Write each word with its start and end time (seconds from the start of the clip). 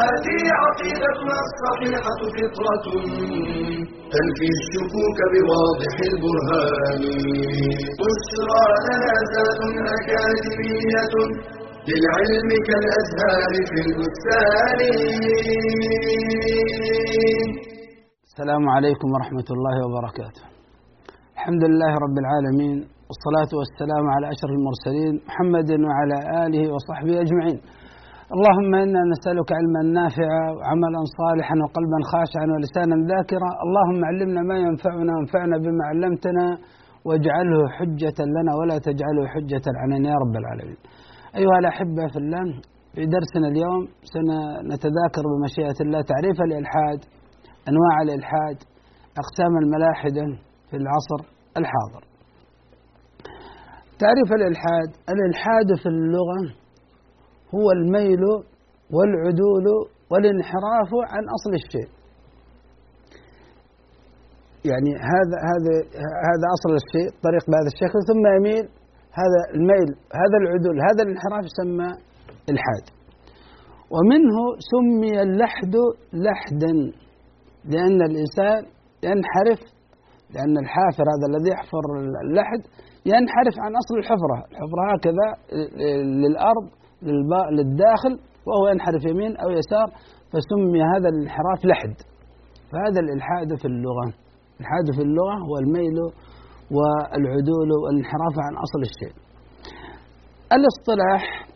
هذه 0.00 0.40
عقيدتنا 0.62 1.36
الصحيحة 1.46 2.20
فطرة. 2.36 2.86
تنفي 4.12 4.48
الشكوك 4.56 5.18
بواضح 5.32 5.94
البرهان. 6.10 7.02
بشرى 8.00 8.64
لنا 8.86 9.14
زاد 9.32 9.60
أكاديمية 9.96 11.14
للعلم 11.88 12.50
كالأزهار 12.68 13.52
في 13.70 13.78
البستان. 13.86 14.80
السلام 18.28 18.64
عليكم 18.76 19.08
ورحمة 19.14 19.48
الله 19.56 19.76
وبركاته. 19.86 20.44
الحمد 21.36 21.62
لله 21.70 21.92
رب 22.04 22.16
العالمين 22.22 22.78
والصلاة 23.08 23.52
والسلام 23.58 24.04
على 24.14 24.26
أشرف 24.34 24.52
المرسلين 24.60 25.14
محمد 25.28 25.70
وعلى 25.88 26.18
آله 26.44 26.62
وصحبه 26.74 27.14
أجمعين. 27.24 27.58
اللهم 28.34 28.74
إنا 28.84 29.02
نسألك 29.12 29.48
علما 29.58 29.80
نافعا 30.00 30.44
وعملا 30.56 31.00
صالحا 31.20 31.54
وقلبا 31.62 31.98
خاشعا 32.12 32.46
ولسانا 32.54 32.96
ذاكرا. 33.12 33.50
اللهم 33.64 34.00
علمنا 34.10 34.40
ما 34.50 34.56
ينفعنا 34.66 35.12
وانفعنا 35.16 35.56
بما 35.64 35.84
علمتنا 35.90 36.46
واجعله 37.06 37.60
حجة 37.78 38.18
لنا 38.36 38.52
ولا 38.60 38.76
تجعله 38.88 39.22
حجة 39.34 39.66
علينا 39.82 40.08
يا 40.12 40.18
رب 40.24 40.34
العالمين. 40.42 40.78
أيها 41.40 41.58
الأحبة 41.62 42.04
في 42.12 42.18
الله 42.22 42.44
في 42.94 43.02
درسنا 43.16 43.46
اليوم 43.52 43.82
سنتذاكر 44.14 45.24
بمشيئة 45.30 45.78
الله 45.84 46.00
تعريف 46.12 46.36
الإلحاد 46.48 47.00
أنواع 47.70 47.94
الإلحاد 48.06 48.58
أقسام 49.22 49.52
الملاحدة 49.62 50.24
في 50.68 50.76
العصر 50.82 51.20
الحاضر. 51.60 52.02
تعريف 54.04 54.28
الإلحاد 54.38 54.90
الإلحاد 55.12 55.68
في 55.82 55.88
اللغة 55.94 56.40
هو 57.54 57.66
الميل 57.78 58.22
والعدول 58.94 59.66
والانحراف 60.10 60.90
عن 61.12 61.22
أصل 61.36 61.52
الشيء. 61.60 61.88
يعني 64.70 64.92
هذا 65.12 65.36
هذا 65.50 65.72
هذا 66.28 66.46
أصل 66.56 66.70
الشيء 66.82 67.08
طريق 67.26 67.44
بهذا 67.50 67.68
الشكل 67.74 67.98
ثم 68.10 68.24
يميل 68.36 68.64
هذا 69.20 69.40
الميل 69.54 69.90
هذا 70.20 70.36
العدول 70.42 70.76
هذا 70.88 71.00
الانحراف 71.06 71.42
يسمى 71.50 71.90
إلحاد. 72.50 72.84
ومنه 73.94 74.38
سمي 74.72 75.22
اللحد 75.22 75.74
لحدا 76.26 76.72
لأن 77.72 77.98
الإنسان 78.10 78.60
ينحرف 79.08 79.60
لأن 80.34 80.54
الحافر 80.64 81.04
هذا 81.14 81.26
الذي 81.30 81.50
يحفر 81.56 81.84
اللحد 82.24 82.60
ينحرف 83.06 83.54
عن 83.64 83.72
أصل 83.80 83.94
الحفرة. 83.98 84.38
الحفرة 84.50 84.82
هكذا 84.94 85.26
للأرض 86.22 86.66
للداخل 87.56 88.12
وهو 88.46 88.68
ينحرف 88.68 89.04
يمين 89.04 89.36
أو 89.36 89.50
يسار 89.50 89.88
فسمي 90.32 90.82
هذا 90.82 91.08
الانحراف 91.08 91.64
لحد. 91.64 91.96
فهذا 92.72 93.00
الإلحاد 93.00 93.58
في 93.60 93.64
اللغة. 93.64 94.06
الإلحاد 94.56 94.86
في 94.96 95.02
اللغة 95.02 95.34
هو 95.46 95.54
الميل 95.58 95.96
والعدول 96.76 97.68
والانحراف 97.82 98.34
عن 98.46 98.54
أصل 98.64 98.80
الشيء. 98.88 99.16
الاصطلاح 100.56 101.46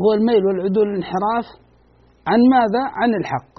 هو 0.00 0.12
الميل 0.12 0.46
والعدول 0.46 0.88
والانحراف 0.88 1.46
عن 2.26 2.38
ماذا؟ 2.50 2.82
عن 3.00 3.14
الحق. 3.14 3.54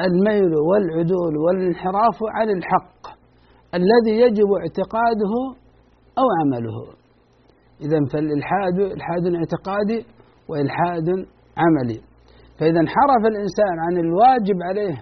الميل 0.00 0.52
والعدول 0.68 1.36
والانحراف 1.36 2.18
عن 2.36 2.50
الحق 2.50 3.16
الذي 3.74 4.20
يجب 4.24 4.48
اعتقاده 4.60 5.34
أو 6.18 6.24
عمله. 6.40 7.05
إذا 7.84 7.98
فالإلحاد 8.12 8.78
إلحاد 8.96 9.24
اعتقادي 9.40 10.06
وإلحاد 10.48 11.08
عملي. 11.62 12.00
فإذا 12.58 12.80
انحرف 12.80 13.22
الإنسان 13.32 13.74
عن 13.86 13.94
الواجب 14.04 14.58
عليه 14.68 14.96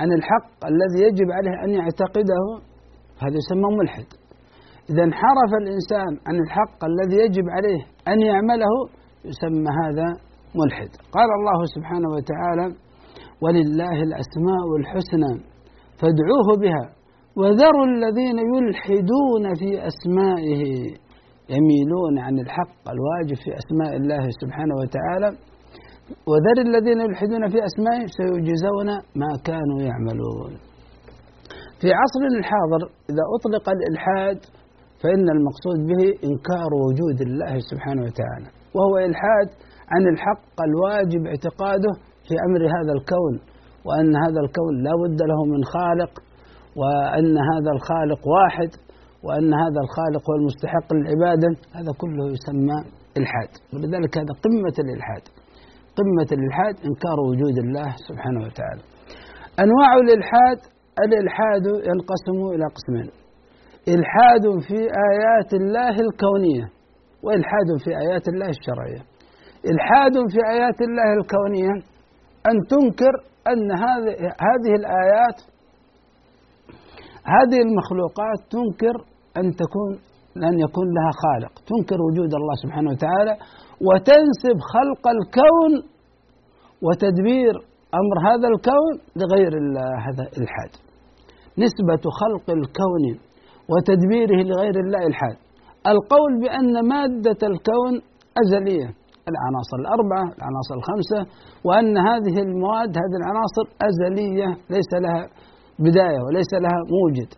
عن 0.00 0.12
الحق 0.12 0.58
الذي 0.72 0.98
يجب 1.08 1.28
عليه 1.36 1.54
أن 1.64 1.70
يعتقده 1.80 2.42
هذا 3.22 3.36
يسمى 3.42 3.76
ملحد. 3.80 4.06
إذا 4.90 5.02
انحرف 5.02 5.50
الإنسان 5.62 6.10
عن 6.26 6.36
الحق 6.44 6.78
الذي 6.90 7.16
يجب 7.24 7.46
عليه 7.56 7.80
أن 8.08 8.20
يعمله 8.20 8.74
يسمى 9.24 9.70
هذا 9.84 10.08
ملحد. 10.60 10.90
قال 11.12 11.28
الله 11.38 11.58
سبحانه 11.74 12.08
وتعالى 12.16 12.66
ولله 13.42 13.96
الأسماء 14.08 14.66
الحسنى 14.80 15.32
فادعوه 16.00 16.48
بها 16.62 16.84
وذروا 17.36 17.86
الذين 17.86 18.38
يلحدون 18.54 19.44
في 19.60 19.70
أسمائه. 19.90 20.62
يميلون 21.54 22.14
عن 22.18 22.34
الحق 22.44 22.82
الواجب 22.94 23.36
في 23.44 23.50
أسماء 23.60 23.96
الله 24.00 24.24
سبحانه 24.40 24.74
وتعالى 24.82 25.30
وذر 26.30 26.58
الذين 26.68 27.00
يلحدون 27.06 27.42
في 27.52 27.58
أسمائه 27.68 28.04
سيجزون 28.18 28.88
ما 29.22 29.30
كانوا 29.48 29.78
يعملون. 29.88 30.52
في 31.80 31.88
عصرنا 32.00 32.38
الحاضر 32.42 32.80
إذا 33.10 33.24
أطلق 33.36 33.64
الإلحاد 33.76 34.38
فإن 35.02 35.26
المقصود 35.36 35.78
به 35.90 36.02
إنكار 36.28 36.70
وجود 36.84 37.18
الله 37.28 37.52
سبحانه 37.70 38.02
وتعالى 38.02 38.48
وهو 38.76 38.94
إلحاد 39.08 39.48
عن 39.92 40.02
الحق 40.12 40.56
الواجب 40.68 41.22
اعتقاده 41.26 41.92
في 42.26 42.34
أمر 42.46 42.60
هذا 42.76 42.92
الكون 42.98 43.34
وأن 43.86 44.10
هذا 44.24 44.40
الكون 44.44 44.74
لا 44.86 44.94
بد 45.02 45.20
له 45.30 45.40
من 45.54 45.62
خالق 45.74 46.12
وأن 46.80 47.34
هذا 47.52 47.70
الخالق 47.76 48.20
واحد 48.36 48.70
وأن 49.24 49.50
هذا 49.62 49.80
الخالق 49.86 50.22
هو 50.30 50.34
المستحق 50.40 50.88
للعبادة 50.94 51.50
هذا 51.78 51.92
كله 52.02 52.24
يسمى 52.36 52.78
إلحاد. 53.18 53.52
ولذلك 53.72 54.12
هذا 54.22 54.34
قمة 54.44 54.76
الإلحاد. 54.84 55.24
قمة 55.98 56.28
الإلحاد 56.36 56.74
إنكار 56.88 57.18
وجود 57.28 57.56
الله 57.64 57.88
سبحانه 58.08 58.40
وتعالى. 58.46 58.82
أنواع 59.64 59.90
الإلحاد 60.04 60.58
الإلحاد 61.06 61.64
ينقسم 61.90 62.38
إلى 62.54 62.66
قسمين. 62.76 63.08
إلحاد 63.94 64.44
في 64.68 64.78
آيات 65.10 65.50
الله 65.60 65.94
الكونية 66.06 66.66
وإلحاد 67.24 67.68
في 67.84 67.90
آيات 68.04 68.28
الله 68.28 68.48
الشرعية. 68.56 69.02
إلحاد 69.72 70.14
في 70.32 70.40
آيات 70.54 70.78
الله 70.88 71.08
الكونية 71.20 71.74
أن 72.50 72.56
تنكر 72.72 73.14
أن 73.48 73.72
هذه 74.48 74.74
الآيات 74.80 75.38
هذه 77.24 77.60
المخلوقات 77.62 78.38
تنكر 78.50 79.09
أن 79.36 79.46
تكون 79.62 79.92
أن 80.36 80.58
يكون 80.66 80.86
لها 80.96 81.12
خالق. 81.22 81.52
تنكر 81.70 81.98
وجود 82.08 82.34
الله 82.40 82.54
سبحانه 82.62 82.90
وتعالى 82.90 83.34
وتنسب 83.86 84.56
خلق 84.74 85.04
الكون 85.16 85.72
وتدبير 86.86 87.54
أمر 88.00 88.16
هذا 88.28 88.48
الكون 88.52 88.92
لغير 89.20 89.52
الله 89.62 89.90
هذا 90.06 90.24
إلحاد. 90.40 90.72
نسبة 91.64 92.02
خلق 92.20 92.46
الكون 92.58 93.04
وتدبيره 93.70 94.42
لغير 94.50 94.76
الله 94.84 95.06
إلحاد. 95.06 95.36
القول 95.86 96.32
بأن 96.42 96.88
مادة 96.88 97.40
الكون 97.52 97.92
أزلية 98.42 98.88
العناصر 99.32 99.76
الأربعة 99.82 100.24
العناصر 100.38 100.74
الخمسة 100.80 101.20
وأن 101.64 101.98
هذه 101.98 102.36
المواد 102.46 102.92
هذه 103.02 103.16
العناصر 103.22 103.64
أزلية 103.88 104.48
ليس 104.74 104.90
لها 105.04 105.22
بداية 105.78 106.20
وليس 106.26 106.52
لها 106.64 106.78
موجد. 106.94 107.30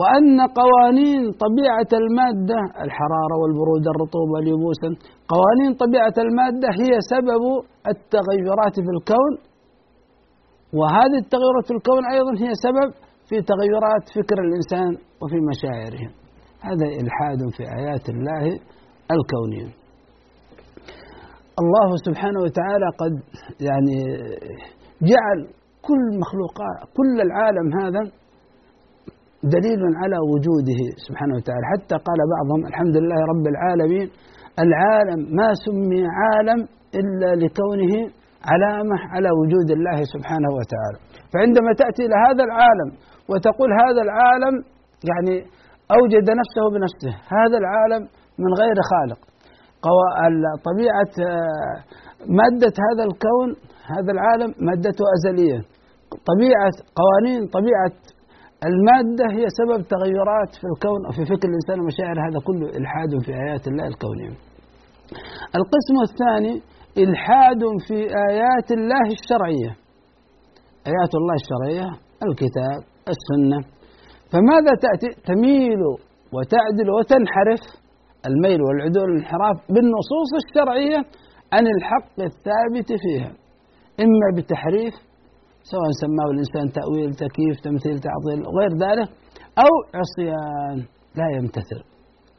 وأن 0.00 0.38
قوانين 0.60 1.22
طبيعة 1.44 1.90
المادة 2.02 2.60
الحرارة 2.84 3.34
والبرودة 3.40 3.88
الرطوبة 3.94 4.32
واليبوسة 4.34 4.88
قوانين 5.34 5.70
طبيعة 5.84 6.16
المادة 6.26 6.68
هي 6.82 6.92
سبب 7.14 7.42
التغيرات 7.92 8.74
في 8.86 8.90
الكون. 8.96 9.32
وهذه 10.78 11.18
التغيرات 11.24 11.64
في 11.68 11.74
الكون 11.78 12.02
أيضا 12.14 12.32
هي 12.44 12.50
سبب 12.66 12.88
في 13.28 13.36
تغيرات 13.52 14.04
فكر 14.16 14.38
الإنسان 14.46 14.90
وفي 15.22 15.38
مشاعره. 15.50 16.04
هذا 16.68 16.86
إلحاد 17.00 17.40
في 17.56 17.62
آيات 17.78 18.08
الله 18.08 18.44
الكونية. 19.16 19.70
الله 21.62 21.88
سبحانه 22.06 22.40
وتعالى 22.40 22.88
قد 23.02 23.14
يعني 23.68 23.98
جعل 25.10 25.38
كل 25.88 26.02
مخلوقات 26.22 26.76
كل 26.96 27.20
العالم 27.26 27.66
هذا 27.82 28.23
دليل 29.52 29.82
على 30.02 30.18
وجوده 30.32 30.80
سبحانه 31.06 31.34
وتعالى. 31.38 31.64
حتى 31.72 31.96
قال 32.06 32.20
بعضهم 32.34 32.60
الحمد 32.70 32.96
لله 32.96 33.20
رب 33.32 33.46
العالمين 33.52 34.06
العالم 34.64 35.20
ما 35.38 35.48
سمي 35.64 36.02
عالم 36.20 36.60
إلا 37.00 37.30
لكونه 37.42 37.94
علامة 38.50 38.96
على 39.12 39.30
وجود 39.40 39.68
الله 39.76 39.98
سبحانه 40.14 40.50
وتعالى. 40.58 40.98
فعندما 41.32 41.70
تأتي 41.82 42.02
إلى 42.06 42.16
هذا 42.26 42.42
العالم 42.48 42.88
وتقول 43.30 43.70
هذا 43.82 44.00
العالم 44.06 44.54
يعني 45.10 45.34
أوجد 45.96 46.26
نفسه 46.40 46.64
بنفسه 46.74 47.14
هذا 47.36 47.56
العالم 47.62 48.02
من 48.42 48.50
غير 48.60 48.76
خالق. 48.90 49.20
طبيعة 50.68 51.14
مادة 52.40 52.74
هذا 52.86 53.04
الكون 53.10 53.48
هذا 53.94 54.10
العالم 54.16 54.50
مادته 54.68 55.04
أزلية. 55.16 55.60
طبيعة 56.30 56.74
قوانين 57.00 57.42
طبيعة 57.56 57.94
المادة 58.68 59.26
هي 59.36 59.44
سبب 59.60 59.80
تغيرات 59.94 60.50
في 60.60 60.66
الكون 60.72 61.00
وفي 61.08 61.22
فكر 61.32 61.48
الإنسان 61.50 61.76
ومشاعر 61.80 62.16
هذا 62.26 62.38
كله 62.48 62.68
إلحاد 62.78 63.10
في 63.24 63.32
آيات 63.44 63.64
الله 63.68 63.86
الكونية. 63.92 64.34
القسم 65.58 65.96
الثاني 66.08 66.54
إلحاد 67.04 67.62
في 67.88 67.98
آيات 68.30 68.68
الله 68.78 69.06
الشرعية. 69.18 69.70
آيات 70.92 71.12
الله 71.20 71.34
الشرعية 71.42 71.88
الكتاب 72.28 72.80
السنة. 73.14 73.58
فماذا 74.32 74.72
تأتي؟ 74.84 75.10
تميل 75.30 75.80
وتعدل 76.34 76.88
وتنحرف 76.96 77.62
الميل 78.28 78.60
والعدول 78.62 79.08
والانحراف 79.10 79.56
بالنصوص 79.74 80.30
الشرعية 80.42 81.00
عن 81.52 81.64
الحق 81.74 82.16
الثابت 82.30 82.88
فيها. 83.02 83.32
إما 84.04 84.26
بتحريف 84.36 84.94
سواء 85.72 85.90
سماه 86.02 86.28
الإنسان 86.34 86.66
تأويل 86.78 87.10
تكييف 87.24 87.56
تمثيل 87.66 87.96
تعطيل 88.08 88.38
وغير 88.46 88.72
ذلك 88.86 89.08
أو 89.64 89.72
عصيان. 89.98 90.78
لا 91.20 91.26
يمتثل. 91.36 91.80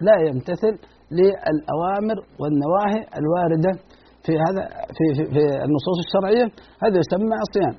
لا 0.07 0.17
يمتثل 0.27 0.73
للأوامر 1.17 2.17
والنواهي 2.41 3.01
الواردة 3.19 3.71
في 4.25 4.33
هذا 4.43 4.63
في, 4.97 5.05
في, 5.15 5.23
في 5.33 5.43
النصوص 5.67 5.97
الشرعية. 6.05 6.45
هذا 6.83 6.97
يسمى 7.03 7.35
عصيان. 7.43 7.75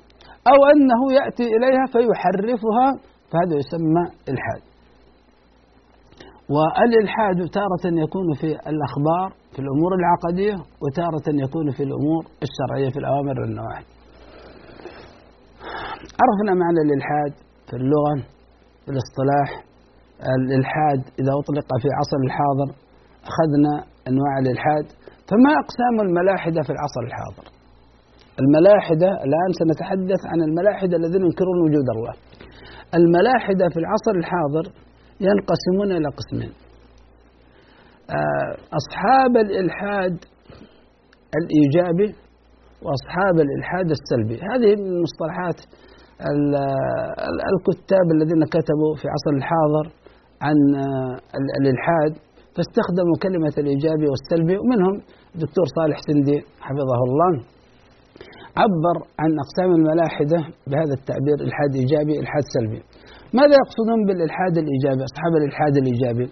أو 0.50 0.58
أنه 0.72 1.00
يأتي 1.18 1.46
إليها 1.56 1.84
فيحرفها 1.92 2.86
فهذا 3.30 3.54
يسمى 3.62 4.04
إلحاد. 4.30 4.62
والإلحاد 6.54 7.38
تارة 7.58 7.84
يكون 8.04 8.28
في 8.40 8.46
الأخبار 8.46 9.28
في 9.52 9.58
الأمور 9.58 9.92
العقدية 10.00 10.56
وتارة 10.82 11.26
يكون 11.44 11.70
في 11.70 11.82
الأمور 11.82 12.22
الشرعية 12.46 12.90
في 12.90 12.98
الأوامر 12.98 13.40
والنواهي. 13.40 13.95
عرفنا 16.20 16.52
معنى 16.62 16.80
الإلحاد 16.86 17.32
في 17.68 17.74
اللغة 17.80 18.14
في 18.84 18.90
الاصطلاح. 18.94 19.50
الإلحاد 20.38 21.00
إذا 21.20 21.32
أطلق 21.40 21.68
في 21.82 21.88
عصر 21.98 22.18
الحاضر 22.26 22.68
أخذنا 23.30 23.72
أنواع 24.10 24.34
الإلحاد. 24.42 24.86
فما 25.28 25.52
أقسام 25.62 25.96
الملاحدة 26.06 26.60
في 26.66 26.72
العصر 26.76 27.02
الحاضر؟ 27.08 27.46
الملاحدة 28.42 29.08
الآن 29.26 29.50
سنتحدث 29.60 30.20
عن 30.30 30.40
الملاحدة 30.48 30.94
الذين 30.96 31.22
ينكرون 31.28 31.58
وجود 31.66 31.88
الله. 31.96 32.14
الملاحدة 32.98 33.64
في 33.72 33.78
العصر 33.82 34.12
الحاضر 34.22 34.64
ينقسمون 35.28 35.88
إلى 35.98 36.08
قسمين. 36.20 36.52
آه، 38.10 38.52
أصحاب 38.80 39.32
الإلحاد 39.46 40.14
الإيجابي 41.38 42.10
وأصحاب 42.84 43.36
الإلحاد 43.46 43.88
السلبي. 43.98 44.36
هذه 44.50 44.82
من 44.82 45.02
مصطلحات 45.06 45.58
الكتاب 47.52 48.06
الذين 48.16 48.42
كتبوا 48.54 48.92
في 49.00 49.06
عصر 49.14 49.32
الحاضر 49.38 49.84
عن 50.46 50.56
آه، 50.74 51.14
الإلحاد 51.60 52.12
فاستخدموا 52.54 53.16
كلمة 53.24 53.54
الإيجابي 53.62 54.06
والسلبي 54.12 54.56
ومنهم 54.58 54.94
الدكتور 55.34 55.66
صالح 55.78 55.98
سندي 56.08 56.38
حفظه 56.66 57.00
الله. 57.08 57.32
عبر 58.62 58.96
عن 59.22 59.30
أقسام 59.44 59.70
الملاحدة 59.78 60.38
بهذا 60.70 60.94
التعبير 61.00 61.38
إلحاد 61.46 61.70
إيجابي 61.80 62.14
إلحاد 62.22 62.44
سلبي. 62.56 62.80
ماذا 63.38 63.54
يقصدون 63.62 64.00
بالإلحاد 64.06 64.54
الإيجابي؟ 64.62 65.02
أصحاب 65.10 65.32
الإلحاد 65.40 65.74
الإيجابي. 65.82 66.26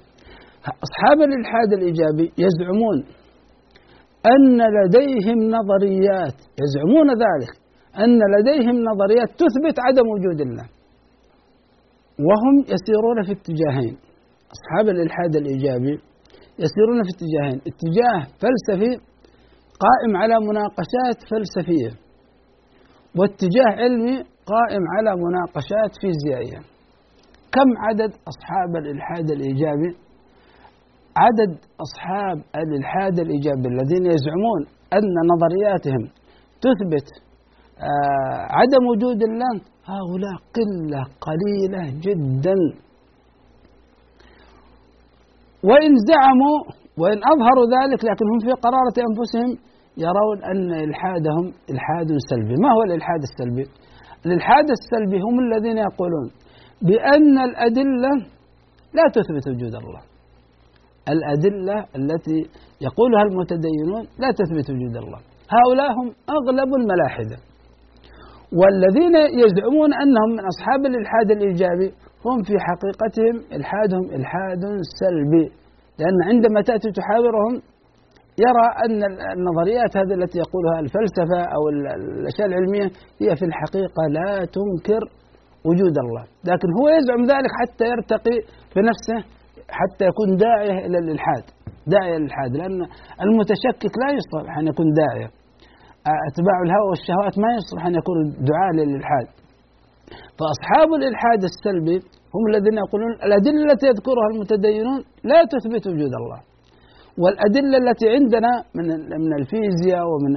أصحاب 0.86 1.18
الإلحاد 1.28 1.70
الإيجابي 1.78 2.26
يزعمون 2.44 2.98
أن 4.34 4.58
لديهم 4.76 5.38
نظريات 5.56 6.36
يزعمون 6.62 7.08
ذلك. 7.24 7.63
أن 7.98 8.18
لديهم 8.34 8.76
نظريات 8.90 9.28
تثبت 9.28 9.76
عدم 9.86 10.06
وجود 10.14 10.40
الله. 10.40 10.66
وهم 12.28 12.54
يسيرون 12.74 13.18
في 13.26 13.32
اتجاهين. 13.32 13.96
أصحاب 14.54 14.88
الإلحاد 14.94 15.36
الإيجابي 15.36 15.94
يسيرون 16.64 16.98
في 17.06 17.10
اتجاهين. 17.16 17.58
اتجاه 17.70 18.20
فلسفي 18.40 18.92
قائم 19.84 20.16
على 20.16 20.34
مناقشات 20.48 21.18
فلسفية. 21.30 21.92
واتجاه 23.18 23.70
علمي 23.82 24.16
قائم 24.52 24.82
على 24.96 25.10
مناقشات 25.24 25.92
فيزيائية. 26.00 26.60
كم 27.54 27.68
عدد 27.86 28.12
أصحاب 28.30 28.76
الإلحاد 28.82 29.30
الإيجابي؟ 29.30 29.90
عدد 31.16 31.52
أصحاب 31.84 32.38
الإلحاد 32.62 33.18
الإيجابي 33.18 33.68
الذين 33.74 34.06
يزعمون 34.06 34.60
أن 34.92 35.14
نظرياتهم 35.32 36.02
تثبت 36.64 37.23
عدم 38.58 38.86
وجود 38.90 39.22
الله 39.22 39.54
هؤلاء 39.92 40.36
قلة 40.56 41.02
قليلة 41.26 41.82
جدا. 42.06 42.56
وإن 45.64 45.92
زعموا 46.08 46.58
وإن 46.98 47.18
أظهروا 47.32 47.66
ذلك 47.76 48.04
لكن 48.04 48.24
هم 48.32 48.38
في 48.38 48.52
قرارة 48.64 48.96
أنفسهم 49.08 49.50
يرون 49.96 50.38
أن 50.44 50.70
إلحادهم 50.86 51.46
إلحاد 51.70 52.08
سلبي. 52.30 52.54
ما 52.62 52.70
هو 52.74 52.82
الإلحاد 52.82 53.20
السلبي؟ 53.22 53.66
الإلحاد 54.26 54.66
السلبي 54.78 55.18
هم 55.26 55.36
الذين 55.46 55.78
يقولون 55.78 56.30
بأن 56.82 57.38
الأدلة 57.38 58.12
لا 58.94 59.04
تثبت 59.16 59.48
وجود 59.48 59.74
الله. 59.74 60.02
الأدلة 61.08 61.86
التي 61.98 62.38
يقولها 62.80 63.22
المتدينون 63.22 64.02
لا 64.18 64.30
تثبت 64.38 64.70
وجود 64.70 64.96
الله. 64.96 65.20
هؤلاء 65.56 65.92
هم 65.92 66.08
أغلب 66.36 66.74
الملاحدة. 66.74 67.53
والذين 68.60 69.16
يزعمون 69.42 69.90
أنهم 70.02 70.30
من 70.36 70.44
أصحاب 70.52 70.80
الإلحاد 70.90 71.28
الإيجابي 71.36 71.88
هم 72.26 72.38
في 72.46 72.54
حقيقتهم 72.68 73.34
إلحادهم 73.56 74.04
إلحاد 74.16 74.62
سلبي. 75.00 75.46
لأن 76.00 76.18
عندما 76.30 76.60
تأتي 76.68 76.90
تحاورهم 76.98 77.54
يرى 78.46 78.66
أن 78.84 78.98
النظريات 79.36 79.92
هذه 80.00 80.14
التي 80.20 80.38
يقولها 80.44 80.78
الفلسفة 80.84 81.40
أو 81.56 81.62
الأشياء 81.68 82.46
العلمية 82.50 82.86
هي 83.22 83.30
في 83.38 83.44
الحقيقة 83.50 84.02
لا 84.16 84.30
تنكر 84.56 85.02
وجود 85.68 85.96
الله. 86.04 86.24
لكن 86.50 86.68
هو 86.78 86.86
يزعم 86.96 87.22
ذلك 87.32 87.52
حتى 87.60 87.84
يرتقي 87.92 88.36
في 88.72 88.80
نفسه 88.90 89.18
حتى 89.80 90.04
يكون 90.10 90.28
داعية 90.36 90.86
إلى 90.86 90.98
الإلحاد 90.98 91.44
داعية 91.86 92.16
للإلحاد. 92.18 92.50
لأن 92.58 92.78
المتشكك 93.24 93.94
لا 94.02 94.08
يصلح 94.18 94.58
أن 94.58 94.66
يكون 94.66 94.86
داعية. 95.02 95.28
أتباع 96.28 96.56
الهوى 96.66 96.86
والشهوات 96.90 97.34
ما 97.44 97.50
يصلح 97.58 97.82
أن 97.86 97.94
يكون 98.00 98.16
دعاء 98.50 98.70
للإلحاد. 98.78 99.26
فأصحاب 100.38 100.88
الإلحاد 100.98 101.40
السلبي 101.50 101.96
هم 102.34 102.42
الذين 102.50 102.76
يقولون 102.84 103.12
الأدلة 103.26 103.60
التي 103.68 103.86
يذكرها 103.92 104.26
المتدينون 104.32 105.00
لا 105.30 105.40
تثبت 105.52 105.84
وجود 105.90 106.12
الله. 106.20 106.40
والأدلة 107.22 107.76
التي 107.84 108.06
عندنا 108.16 108.52
من 108.76 108.86
من 109.24 109.32
الفيزياء 109.40 110.04
ومن 110.12 110.32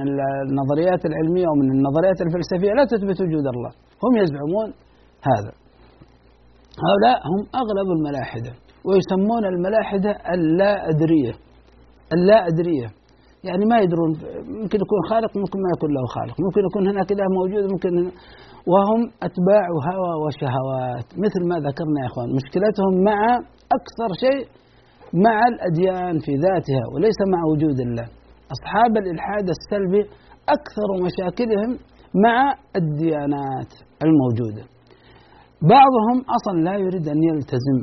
النظريات 0.48 1.02
العلمية 1.10 1.46
ومن 1.52 1.68
النظريات 1.76 2.18
الفلسفية 2.26 2.72
لا 2.78 2.84
تثبت 2.92 3.18
وجود 3.24 3.46
الله. 3.54 3.72
هم 4.04 4.12
يزعمون 4.22 4.68
هذا. 5.30 5.52
هؤلاء 6.86 7.18
هم 7.30 7.40
أغلب 7.62 7.88
الملاحدة 7.96 8.52
ويسمون 8.86 9.44
الملاحدة 9.52 10.10
اللا 10.34 10.72
أدرية. 10.92 11.34
اللا 12.16 12.46
أدرية. 12.50 12.88
يعني 13.44 13.64
ما 13.70 13.76
يدرون 13.84 14.10
ممكن 14.62 14.78
يكون 14.84 15.00
خالق 15.10 15.32
ممكن 15.42 15.58
ما 15.64 15.70
يكون 15.76 15.90
له 15.96 16.04
خالق. 16.16 16.36
ممكن 16.46 16.60
يكون 16.68 16.82
هناك 16.90 17.08
إله 17.12 17.26
موجود 17.38 17.64
ممكن 17.72 17.92
وهم 18.72 19.00
أتباع 19.26 19.64
هوى 19.88 20.12
وشهوات 20.22 21.08
مثل 21.24 21.40
ما 21.50 21.56
ذكرنا 21.66 21.98
يا 22.02 22.06
إخوان. 22.10 22.28
مشكلتهم 22.40 22.92
مع 23.08 23.20
أكثر 23.78 24.10
شيء 24.24 24.42
مع 25.26 25.36
الأديان 25.52 26.14
في 26.24 26.32
ذاتها 26.44 26.84
وليس 26.92 27.18
مع 27.32 27.40
وجود 27.52 27.78
الله. 27.86 28.06
أصحاب 28.54 28.92
الإلحاد 29.02 29.46
السلبي 29.56 30.02
أكثر 30.56 30.88
مشاكلهم 31.06 31.70
مع 32.24 32.36
الديانات 32.80 33.70
الموجودة. 34.04 34.64
بعضهم 35.74 36.16
أصلا 36.36 36.56
لا 36.68 36.74
يريد 36.84 37.08
أن 37.14 37.20
يلتزم 37.30 37.78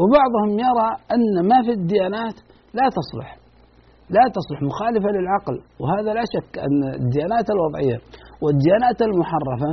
وبعضهم 0.00 0.50
يرى 0.66 0.88
أن 1.14 1.48
ما 1.48 1.58
في 1.66 1.70
الديانات 1.78 2.36
لا 2.74 2.86
تصلح. 2.98 3.41
لا 4.16 4.24
تصلح 4.36 4.58
مخالفة 4.70 5.08
للعقل. 5.16 5.56
وهذا 5.80 6.10
لا 6.18 6.24
شك 6.34 6.52
أن 6.66 6.78
الديانات 7.00 7.46
الوضعية 7.54 7.98
والديانات 8.42 8.98
المحرفة 9.08 9.70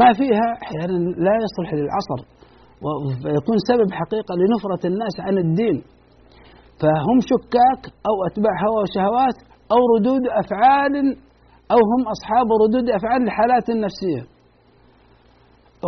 ما 0.00 0.08
فيها 0.20 0.48
أحيانا 0.64 0.96
لا 1.26 1.34
يصلح 1.44 1.70
للعصر 1.78 2.20
ويكون 3.24 3.58
سبب 3.70 3.88
حقيقة 4.00 4.32
لنفرة 4.40 4.82
الناس 4.90 5.14
عن 5.26 5.34
الدين. 5.44 5.76
فهم 6.80 7.18
شكاك 7.32 7.82
أو 8.08 8.14
أتباع 8.28 8.54
هوى 8.66 8.80
وشهوات 8.82 9.36
أو 9.74 9.80
ردود 9.94 10.24
أفعال 10.42 10.94
أو 11.74 11.80
هم 11.92 12.02
أصحاب 12.14 12.46
ردود 12.62 12.86
أفعال 12.98 13.20
الحالات 13.28 13.66
النفسية. 13.74 14.22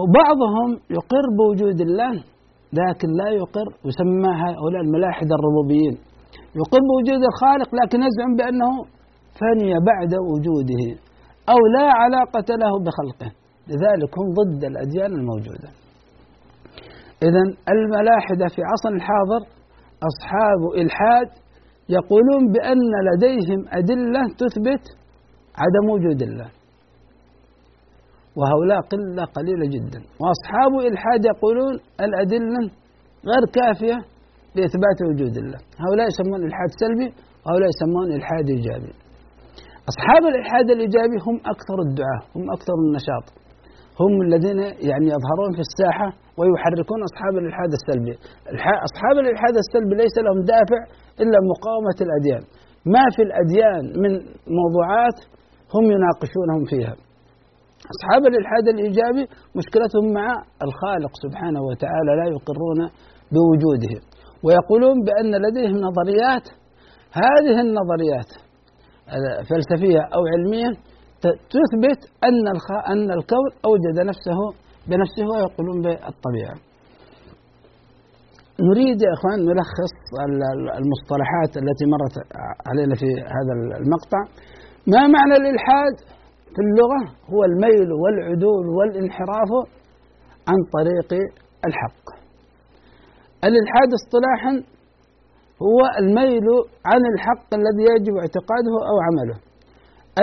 وبعضهم 0.00 0.68
يقر 0.98 1.24
بوجود 1.38 1.80
الله 1.80 2.14
لكن 2.80 3.08
لا 3.20 3.28
يقر 3.42 3.68
يسمى 3.88 4.32
هؤلاء 4.44 4.80
الملاحدة 4.86 5.32
الربوبيين. 5.38 5.94
يقر 6.60 6.80
بوجود 6.90 7.22
الخالق 7.30 7.70
لكن 7.80 7.98
يزعم 8.08 8.32
بأنه 8.38 8.72
فني 9.40 9.72
بعد 9.90 10.12
وجوده 10.30 10.82
أو 11.52 11.60
لا 11.76 11.86
علاقة 12.02 12.48
له 12.62 12.72
بخلقه. 12.84 13.30
لذلك 13.70 14.10
هم 14.18 14.26
ضد 14.40 14.64
الأديان 14.64 15.12
الموجودة. 15.20 15.68
إذا 17.26 17.42
الملاحدة 17.74 18.46
في 18.54 18.60
عصر 18.70 18.90
الحاضر 18.96 19.42
أصحاب 20.10 20.60
إلحاد 20.82 21.28
يقولون 21.88 22.52
بأن 22.52 22.90
لديهم 23.08 23.60
أدلة 23.78 24.22
تثبت 24.40 24.84
عدم 25.62 25.90
وجود 25.90 26.22
الله. 26.22 26.48
وهؤلاء 28.38 28.80
قلة 28.80 29.24
قليلة 29.24 29.66
جدا. 29.74 30.00
وأصحاب 30.20 30.72
إلحاد 30.88 31.24
يقولون 31.24 31.74
الأدلة 32.00 32.70
غير 33.30 33.44
كافية 33.52 34.13
لإثبات 34.56 34.98
وجود 35.08 35.34
الله. 35.42 35.60
هؤلاء 35.84 36.06
يسمون 36.12 36.40
إلحاد 36.48 36.70
سلبي 36.82 37.08
وهؤلاء 37.42 37.68
يسمون 37.74 38.08
إلحاد 38.18 38.46
إيجابي. 38.56 38.92
أصحاب 39.92 40.22
الإلحاد 40.30 40.66
الإيجابي 40.76 41.16
هم 41.26 41.36
أكثر 41.54 41.78
الدعاة 41.86 42.22
هم 42.36 42.44
أكثر 42.56 42.76
النشاط. 42.86 43.26
هم 44.02 44.14
الذين 44.26 44.60
يعني 44.88 45.06
يظهرون 45.14 45.50
في 45.56 45.62
الساحة 45.68 46.08
ويحركون 46.38 47.00
أصحاب 47.10 47.34
الإلحاد 47.40 47.70
السلبي. 47.78 48.14
أصحاب 48.88 49.16
الإلحاد 49.22 49.54
السلبي 49.64 49.94
ليس 50.02 50.16
لهم 50.26 50.38
دافع 50.54 50.80
إلا 51.22 51.38
مقاومة 51.52 51.98
الأديان. 52.06 52.42
ما 52.94 53.04
في 53.14 53.22
الأديان 53.28 53.82
من 54.02 54.12
موضوعات 54.60 55.18
هم 55.74 55.84
يناقشونهم 55.94 56.62
فيها. 56.70 56.94
أصحاب 57.94 58.22
الإلحاد 58.30 58.66
الإيجابي 58.74 59.24
مشكلتهم 59.58 60.06
مع 60.18 60.28
الخالق 60.66 61.12
سبحانه 61.24 61.60
وتعالى 61.68 62.10
لا 62.20 62.26
يقرون 62.36 62.80
بوجوده. 63.34 63.94
ويقولون 64.44 64.96
بأن 65.06 65.32
لديهم 65.44 65.76
نظريات 65.88 66.46
هذه 67.22 67.56
النظريات 67.66 68.30
فلسفية 69.48 70.02
أو 70.14 70.22
علمية 70.32 70.70
تثبت 71.54 72.00
أن 72.24 72.46
أن 72.92 73.10
الكون 73.18 73.48
أوجد 73.64 73.96
نفسه 74.10 74.38
بنفسه 74.88 75.26
ويقولون 75.32 75.82
بالطبيعة. 75.82 76.56
نريد 78.68 79.02
يا 79.02 79.12
إخوان 79.16 79.38
نلخص 79.50 79.94
المصطلحات 80.80 81.52
التي 81.62 81.84
مرت 81.94 82.16
علينا 82.68 82.94
في 82.94 83.08
هذا 83.36 83.52
المقطع. 83.80 84.22
ما 84.86 85.06
معنى 85.06 85.34
الإلحاد 85.40 85.94
في 86.54 86.60
اللغة؟ 86.66 87.02
هو 87.32 87.44
الميل 87.44 87.92
والعدول 88.02 88.66
والانحراف 88.76 89.50
عن 90.48 90.58
طريق 90.76 91.20
الحق. 91.66 92.23
الإلحاد 93.48 93.90
اصطلاحا 94.00 94.52
هو 95.68 95.80
الميل 96.02 96.46
عن 96.90 97.02
الحق 97.12 97.48
الذي 97.60 97.84
يجب 97.94 98.14
اعتقاده 98.22 98.74
أو 98.90 98.96
عمله. 99.06 99.36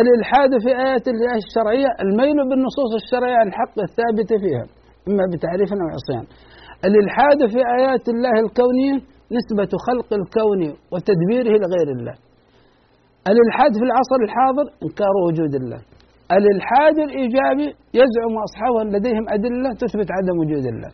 الإلحاد 0.01 0.51
في 0.63 0.71
آيات 0.85 1.05
الله 1.13 1.33
الشرعية 1.43 1.89
الميل 2.05 2.37
بالنصوص 2.49 2.91
الشرعية 3.01 3.37
عن 3.41 3.47
الحق 3.51 3.75
الثابت 3.87 4.29
فيها 4.43 4.65
إما 5.09 5.23
بتعريف 5.33 5.69
أو 5.73 5.87
عصيان. 5.95 6.25
الإلحاد 6.87 7.39
في 7.53 7.59
آيات 7.77 8.05
الله 8.13 8.35
الكونية 8.45 8.95
نسبة 9.37 9.71
خلق 9.87 10.09
الكون 10.19 10.61
وتدبيره 10.93 11.53
لغير 11.63 11.89
الله. 11.97 12.15
الإلحاد 13.31 13.71
في 13.79 13.85
العصر 13.89 14.19
الحاضر 14.27 14.65
إنكار 14.85 15.13
وجود 15.27 15.53
الله. 15.61 15.79
الإلحاد 16.37 16.95
الإيجابي 17.07 17.67
يزعم 18.01 18.33
أصحابه 18.47 18.81
لديهم 18.95 19.25
أدلة 19.35 19.69
تثبت 19.81 20.09
عدم 20.17 20.35
وجود 20.41 20.65
الله. 20.73 20.91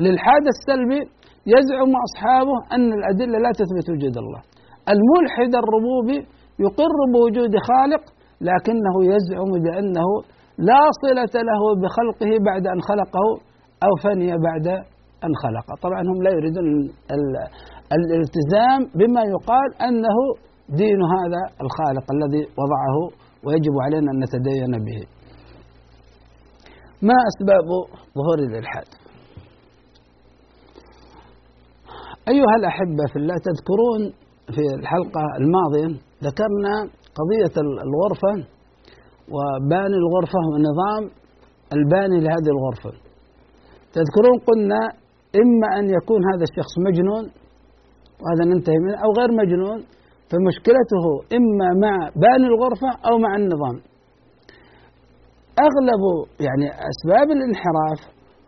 الإلحاد 0.00 0.44
السلبي 0.54 1.00
يزعم 1.46 1.92
أصحابه 2.06 2.56
أن 2.74 2.92
الأدلة 2.98 3.38
لا 3.38 3.50
تثبت 3.60 3.86
وجود 3.92 4.16
الله. 4.22 4.40
الملحد 4.94 5.52
الربوبي 5.62 6.18
يقر 6.66 6.96
بوجود 7.12 7.52
خالق 7.68 8.02
لكنه 8.40 8.96
يزعم 9.14 9.50
بأنه 9.64 10.08
لا 10.58 10.82
صلة 11.02 11.34
له 11.50 11.62
بخلقه 11.82 12.30
بعد 12.48 12.66
أن 12.66 12.80
خلقه 12.80 13.26
أو 13.86 13.92
فني 14.04 14.30
بعد 14.48 14.66
أن 15.26 15.32
خلقه. 15.42 15.74
طبعا 15.82 16.00
هم 16.00 16.22
لا 16.22 16.30
يريدون 16.30 16.66
الالتزام 17.96 18.80
بما 18.98 19.22
يقال 19.34 19.68
أنه 19.88 20.16
دين 20.68 21.00
هذا 21.16 21.42
الخالق 21.64 22.06
الذي 22.16 22.42
وضعه 22.60 22.96
ويجب 23.44 23.74
علينا 23.84 24.10
أن 24.12 24.18
نتدين 24.24 24.72
به. 24.86 25.00
ما 27.02 27.14
أسباب 27.30 27.68
ظهور 28.16 28.38
الإلحاد؟ 28.48 28.99
أيها 32.32 32.54
الأحبة 32.60 33.04
في 33.12 33.16
الله 33.22 33.36
تذكرون 33.48 34.00
في 34.54 34.62
الحلقة 34.80 35.22
الماضية 35.40 35.88
ذكرنا 36.26 36.74
قضية 37.18 37.54
الغرفة 37.88 38.32
وباني 39.34 39.96
الغرفة 40.02 40.40
ونظام 40.52 41.02
الباني 41.76 42.18
لهذه 42.24 42.50
الغرفة. 42.56 42.92
تذكرون 43.96 44.36
قلنا 44.48 44.80
إما 45.42 45.68
أن 45.78 45.84
يكون 45.98 46.20
هذا 46.30 46.44
الشخص 46.50 46.72
مجنون 46.88 47.24
وهذا 48.22 48.44
ننتهي 48.50 48.78
منه 48.84 48.96
أو 49.04 49.10
غير 49.18 49.30
مجنون 49.42 49.78
فمشكلته 50.30 51.04
إما 51.38 51.68
مع 51.84 51.94
باني 52.22 52.46
الغرفة 52.52 52.90
أو 53.08 53.14
مع 53.24 53.32
النظام. 53.40 53.76
أغلب 55.68 56.02
يعني 56.46 56.66
أسباب 56.92 57.28
الانحراف 57.36 58.00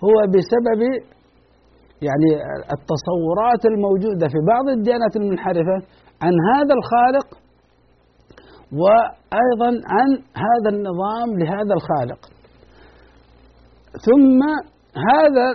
هو 0.05 0.17
بسبب 0.35 0.81
يعني 2.09 2.31
التصورات 2.77 3.63
الموجودة 3.73 4.27
في 4.33 4.39
بعض 4.53 4.67
الديانات 4.77 5.17
المنحرفة 5.17 5.77
عن 6.25 6.35
هذا 6.53 6.75
الخالق 6.79 7.29
وأيضا 8.83 9.71
عن 9.95 10.09
هذا 10.45 10.69
النظام 10.75 11.29
لهذا 11.41 11.75
الخالق. 11.79 12.21
ثم 14.07 14.41
هذا 15.11 15.47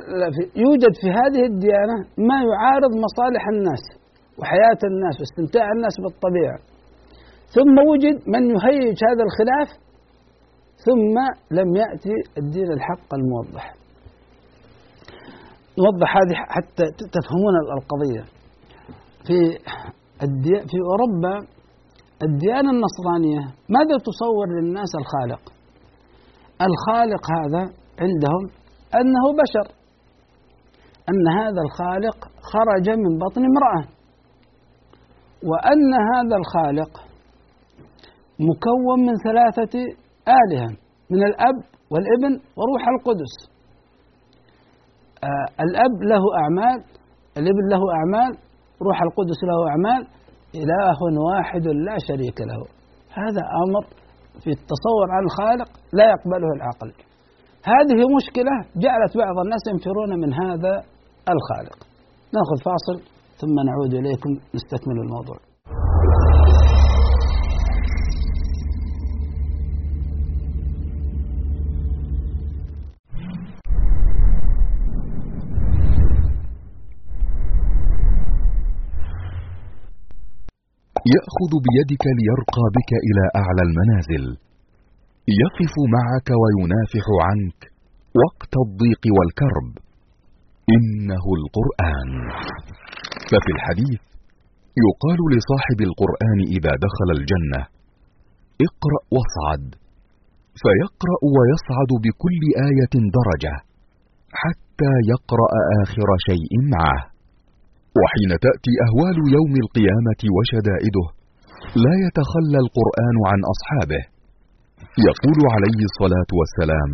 يوجد 0.66 0.94
في 1.02 1.08
هذه 1.20 1.44
الديانة 1.52 1.98
ما 2.30 2.38
يعارض 2.50 2.92
مصالح 3.06 3.44
الناس 3.54 3.84
وحياة 4.40 4.82
الناس 4.92 5.16
واستمتاع 5.20 5.66
الناس 5.76 5.96
بالطبيعة. 6.04 6.60
ثم 7.56 7.76
وجد 7.92 8.18
من 8.34 8.44
يهيج 8.56 8.98
هذا 9.10 9.24
الخلاف 9.28 9.70
ثم 10.86 11.16
لم 11.58 11.76
يأتي 11.76 12.16
الدين 12.38 12.72
الحق 12.72 13.10
الموضح. 13.14 13.74
نوضح 15.80 16.18
هذه 16.18 16.36
حتى 16.56 16.84
تفهمون 17.16 17.54
القضية 17.78 18.24
في 19.28 19.38
في 20.70 20.78
أوروبا 20.92 21.48
الديانة 22.24 22.72
النصرانية 22.72 23.42
ماذا 23.70 23.98
تصور 24.10 24.48
للناس 24.62 24.92
الخالق؟ 25.02 25.54
الخالق 26.68 27.24
هذا 27.38 27.64
عندهم 28.00 28.44
أنه 28.96 29.26
بشر 29.42 29.74
أن 31.10 31.28
هذا 31.40 31.62
الخالق 31.68 32.18
خرج 32.52 32.90
من 32.90 33.18
بطن 33.18 33.42
امرأة 33.52 33.84
وأن 35.50 35.94
هذا 36.14 36.36
الخالق 36.42 36.92
مكون 38.40 39.00
من 39.08 39.14
ثلاثة 39.24 39.80
آلهة 40.28 40.70
من 41.12 41.24
الأب 41.24 41.56
والابن 41.92 42.34
وروح 42.58 42.88
القدس 42.88 43.57
آه 45.24 45.48
الأب 45.66 45.96
له 46.12 46.24
أعمال 46.42 46.78
الابن 47.38 47.64
له 47.74 47.82
أعمال 47.98 48.32
روح 48.82 49.02
القدس 49.02 49.40
له 49.50 49.70
أعمال 49.70 50.02
إله 50.56 51.00
واحد 51.30 51.66
لا 51.88 51.96
شريك 52.08 52.42
له. 52.42 52.62
هذا 53.22 53.44
أمر 53.64 53.84
في 54.44 54.50
التصور 54.58 55.08
عن 55.16 55.24
الخالق 55.28 55.70
لا 55.94 56.06
يقبله 56.14 56.50
العقل. 56.58 56.92
هذه 57.74 58.00
مشكلة 58.18 58.56
جعلت 58.84 59.18
بعض 59.18 59.38
الناس 59.46 59.64
ينفرون 59.74 60.12
من 60.24 60.34
هذا 60.34 60.74
الخالق. 61.36 61.78
نأخذ 62.36 62.58
فاصل 62.70 62.98
ثم 63.42 63.56
نعود 63.70 63.94
إليكم 63.94 64.32
نستكمل 64.56 64.98
الموضوع. 65.06 65.38
يأخذ 81.14 81.52
بيدك 81.68 82.04
ليرقى 82.20 82.66
بك 82.78 82.92
إلى 83.08 83.24
أعلى 83.42 83.62
المنازل. 83.68 84.26
يقف 85.44 85.74
معك 85.96 86.30
وينافح 86.42 87.06
عنك 87.28 87.60
وقت 88.24 88.54
الضيق 88.66 89.04
والكرب. 89.18 89.72
إنه 90.76 91.26
القرآن. 91.40 92.12
ففي 93.30 93.52
الحديث 93.56 94.02
يقال 94.86 95.20
لصاحب 95.34 95.80
القرآن 95.90 96.40
إذا 96.56 96.74
دخل 96.86 97.10
الجنة 97.18 97.62
اقرأ 98.68 99.02
واصعد 99.16 99.66
فيقرأ 100.62 101.20
ويصعد 101.36 101.92
بكل 102.06 102.42
آية 102.70 102.94
درجة 103.18 103.56
حتى 104.42 104.94
يقرأ 105.14 105.50
آخر 105.82 106.10
شيء 106.30 106.54
معه. 106.74 107.17
وحين 108.00 108.32
تأتي 108.46 108.74
أهوال 108.86 109.18
يوم 109.38 109.54
القيامة 109.64 110.22
وشدائده 110.36 111.06
لا 111.86 111.94
يتخلى 112.06 112.60
القرآن 112.66 113.18
عن 113.30 113.40
أصحابه. 113.54 114.04
يقول 115.10 115.40
عليه 115.54 115.80
الصلاة 115.90 116.30
والسلام 116.40 116.92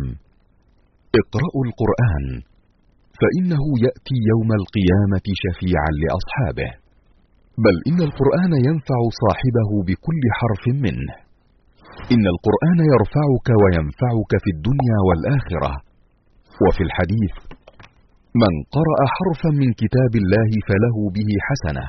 اقرأوا 1.20 1.62
القرآن 1.68 2.26
فإنه 3.20 3.64
يأتي 3.86 4.16
يوم 4.32 4.50
القيامة 4.60 5.26
شفيعا 5.44 5.90
لأصحابه. 6.02 6.70
بل 7.64 7.76
إن 7.88 7.98
القرآن 8.08 8.52
ينفع 8.68 9.00
صاحبه 9.22 9.70
بكل 9.88 10.22
حرف 10.38 10.64
منه. 10.84 11.14
إن 12.14 12.24
القرآن 12.34 12.78
يرفعك 12.92 13.48
وينفعك 13.62 14.32
في 14.44 14.50
الدنيا 14.56 14.98
والآخرة. 15.06 15.72
وفي 16.64 16.82
الحديث 16.88 17.34
من 18.42 18.52
قرأ 18.76 18.98
حرفا 19.16 19.50
من 19.62 19.70
كتاب 19.82 20.12
الله 20.22 20.50
فله 20.68 20.96
به 21.16 21.30
حسنة 21.48 21.86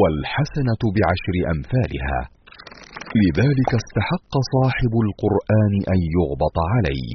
والحسنة 0.00 0.82
بعشر 0.96 1.34
أمثالها. 1.54 2.20
لذلك 3.22 3.70
استحق 3.82 4.32
صاحب 4.54 4.92
القرآن 5.06 5.72
أن 5.92 5.98
يغبط 6.16 6.56
عليه. 6.74 7.10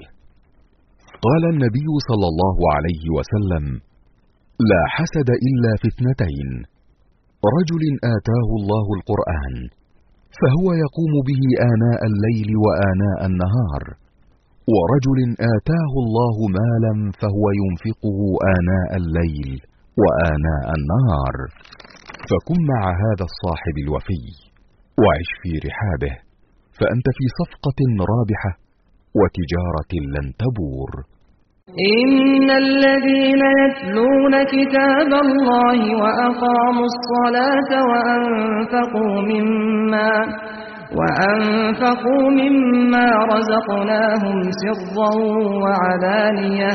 قال 1.25 1.43
النبي 1.53 1.89
صلى 2.09 2.27
الله 2.31 2.57
عليه 2.75 3.03
وسلم 3.17 3.65
لا 4.71 4.83
حسد 4.95 5.29
إلا 5.49 5.71
في 5.81 5.87
اثنتين 5.93 6.49
رجل 7.57 7.83
آتاه 8.15 8.49
الله 8.59 8.85
القرآن 8.97 9.55
فهو 10.39 10.67
يقوم 10.83 11.13
به 11.29 11.41
آناء 11.71 11.99
الليل 12.11 12.49
وآناء 12.65 13.19
النهار 13.29 13.83
ورجل 14.71 15.19
آتاه 15.55 15.93
الله 16.03 16.35
مالا 16.59 16.93
فهو 17.21 17.45
ينفقه 17.61 18.19
آناء 18.55 18.89
الليل 19.01 19.51
وآناء 20.01 20.65
النهار. 20.77 21.35
فكن 22.29 22.59
مع 22.73 22.81
هذا 23.03 23.25
الصاحب 23.31 23.75
الوفي 23.85 24.25
وعش 25.03 25.29
في 25.41 25.51
رحابه 25.67 26.13
فأنت 26.79 27.07
في 27.17 27.25
صفقة 27.39 27.79
رابحة 28.13 28.51
وتجارة 29.19 29.91
لن 30.15 30.25
تبور. 30.41 30.91
إن 31.93 32.49
الذين 32.65 33.43
يتلون 33.63 34.33
كتاب 34.43 35.11
الله 35.25 35.79
وأقاموا 36.03 36.87
الصلاة 36.93 37.71
وأنفقوا 37.89 39.21
مما 39.31 40.13
وأنفقوا 40.97 42.29
مما 42.29 43.07
رزقناهم 43.33 44.37
سرا 44.61 45.11
وعلانية 45.63 46.73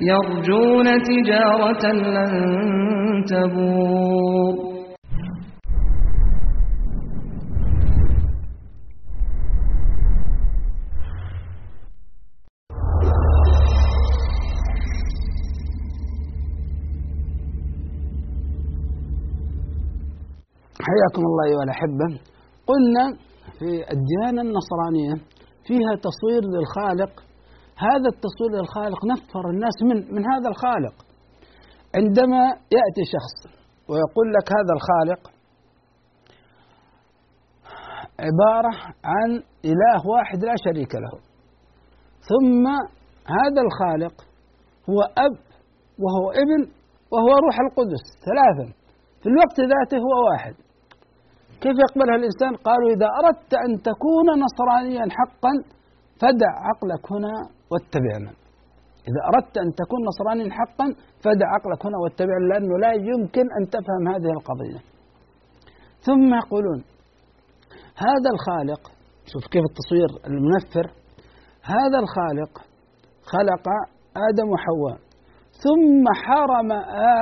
يرجون 0.00 0.86
تجارة 1.02 1.84
لن 1.92 2.32
تبور. 3.28 4.68
حياكم 20.88 21.22
الله 21.22 21.44
أيها 21.50 21.62
الأحبة. 21.64 22.37
قلنا 22.70 23.04
في 23.58 23.68
الديانة 23.94 24.42
النصرانية 24.46 25.14
فيها 25.66 25.92
تصوير 26.08 26.42
للخالق. 26.54 27.12
هذا 27.88 28.08
التصوير 28.14 28.50
للخالق 28.58 29.00
نفر 29.12 29.50
الناس 29.50 29.76
من 29.82 30.14
من 30.14 30.22
هذا 30.32 30.48
الخالق. 30.52 30.96
عندما 31.96 32.42
يأتي 32.78 33.04
شخص 33.14 33.36
ويقول 33.88 34.26
لك 34.36 34.46
هذا 34.58 34.72
الخالق 34.78 35.22
عبارة 38.26 38.72
عن 39.04 39.30
إله 39.64 40.00
واحد 40.14 40.44
لا 40.44 40.54
شريك 40.64 40.94
له. 40.94 41.14
ثم 42.30 42.66
هذا 43.38 43.60
الخالق 43.66 44.14
هو 44.90 45.00
أب 45.02 45.36
وهو 46.02 46.30
ابن 46.42 46.60
وهو 47.12 47.32
روح 47.44 47.56
القدس 47.66 48.04
ثلاثا. 48.28 48.72
في 49.22 49.28
الوقت 49.28 49.60
ذاته 49.60 49.98
هو 50.06 50.14
واحد. 50.30 50.54
كيف 51.62 51.76
يقبلها 51.84 52.16
الإنسان؟ 52.20 52.52
قالوا 52.68 52.88
إذا 52.96 53.08
أردت 53.20 53.52
أن 53.64 53.70
تكون 53.88 54.26
نصرانيا 54.44 55.04
حقا 55.18 55.52
فدع 56.20 56.52
عقلك 56.68 57.12
هنا 57.12 57.34
واتبعنا 57.70 58.32
إذا 59.08 59.20
أردت 59.30 59.54
أن 59.64 59.68
تكون 59.80 60.00
نصرانيا 60.10 60.48
حقا 60.58 60.86
فدع 61.24 61.46
عقلك 61.56 61.86
هنا 61.86 61.98
واتبعنا 62.02 62.44
لأنه 62.50 62.74
لا 62.84 62.92
يمكن 62.92 63.46
أن 63.58 63.62
تفهم 63.74 64.04
هذه 64.12 64.30
القضية. 64.38 64.80
ثم 66.06 66.34
يقولون 66.34 66.80
هذا 68.06 68.28
الخالق 68.34 68.82
شوف 69.32 69.42
كيف 69.52 69.64
التصوير 69.70 70.10
المنفر 70.26 70.86
هذا 71.62 71.98
الخالق 72.04 72.52
خلق 73.32 73.66
آدم 74.28 74.48
وحواء 74.52 74.98
ثم 75.64 76.04
حرم 76.24 76.72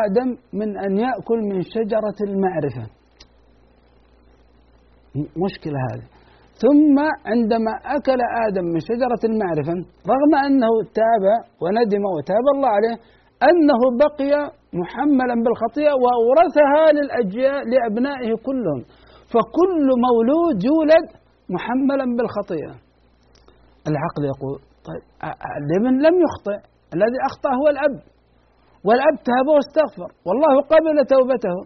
آدم 0.05 0.29
من 0.53 0.79
أن 0.79 0.96
يأكل 0.96 1.38
من 1.51 1.62
شجرة 1.62 2.18
المعرفة. 2.29 2.87
مشكلة 5.45 5.79
هذه. 5.91 6.07
ثم 6.65 6.97
عندما 7.31 7.73
أكل 7.97 8.21
آدم 8.47 8.65
من 8.75 8.81
شجرة 8.91 9.23
المعرفة 9.31 9.75
رغم 10.13 10.33
أنه 10.47 10.73
تاب 11.01 11.25
وندم 11.63 12.05
وتاب 12.17 12.45
الله 12.55 12.71
عليه 12.77 12.97
أنه 13.51 13.81
بقي 14.05 14.33
محملا 14.81 15.35
بالخطيئة 15.45 15.95
وأورثها 16.05 16.83
للأجيال 16.97 17.63
لأبنائه 17.71 18.31
كلهم. 18.47 18.83
فكل 19.33 19.87
مولود 20.07 20.59
يولد 20.71 21.07
محملا 21.55 22.07
بالخطيئة. 22.17 22.75
العقل 23.91 24.23
يقول 24.33 24.59
طيب 24.89 25.03
الابن 25.63 25.95
لم 26.07 26.15
يخطئ؟ 26.27 26.59
الذي 26.95 27.19
أخطأ 27.29 27.51
هو 27.61 27.67
الأب. 27.75 27.97
والأب 28.87 29.17
تاب 29.31 29.47
واستغفر 29.55 30.11
والله 30.27 30.55
قبل 30.73 30.97
توبته. 31.15 31.57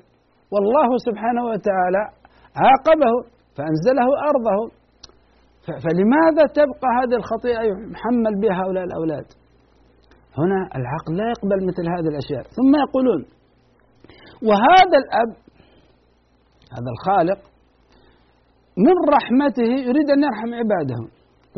والله 0.52 0.88
سبحانه 1.06 1.44
وتعالى 1.50 2.02
عاقبه. 2.62 3.39
فأنزله 3.60 4.08
أرضه. 4.30 4.58
فلماذا 5.84 6.44
تبقى 6.60 6.88
هذه 7.00 7.16
الخطيئة 7.20 7.62
يحمل 7.94 8.40
بها 8.42 8.54
هؤلاء 8.62 8.84
الأولاد؟ 8.84 9.26
هنا 10.38 10.60
العقل 10.78 11.12
لا 11.20 11.26
يقبل 11.34 11.66
مثل 11.68 11.84
هذه 11.94 12.08
الأشياء. 12.12 12.42
ثم 12.42 12.72
يقولون 12.84 13.20
وهذا 14.48 14.96
الأب 15.02 15.30
هذا 16.76 16.90
الخالق 16.94 17.40
من 18.86 18.96
رحمته 19.16 19.70
يريد 19.88 20.08
أن 20.14 20.22
يرحم 20.26 20.50
عباده 20.60 21.00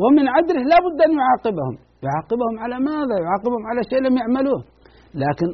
ومن 0.03 0.25
عدله 0.35 0.61
لا 0.71 0.77
بد 0.85 0.99
أن 1.07 1.13
يعاقبهم. 1.21 1.75
يعاقبهم 2.07 2.55
على 2.63 2.75
ماذا؟ 2.89 3.15
يعاقبهم 3.25 3.63
على 3.69 3.81
شيء 3.89 4.01
لم 4.07 4.17
يعملوه. 4.17 4.61
لكن 5.23 5.47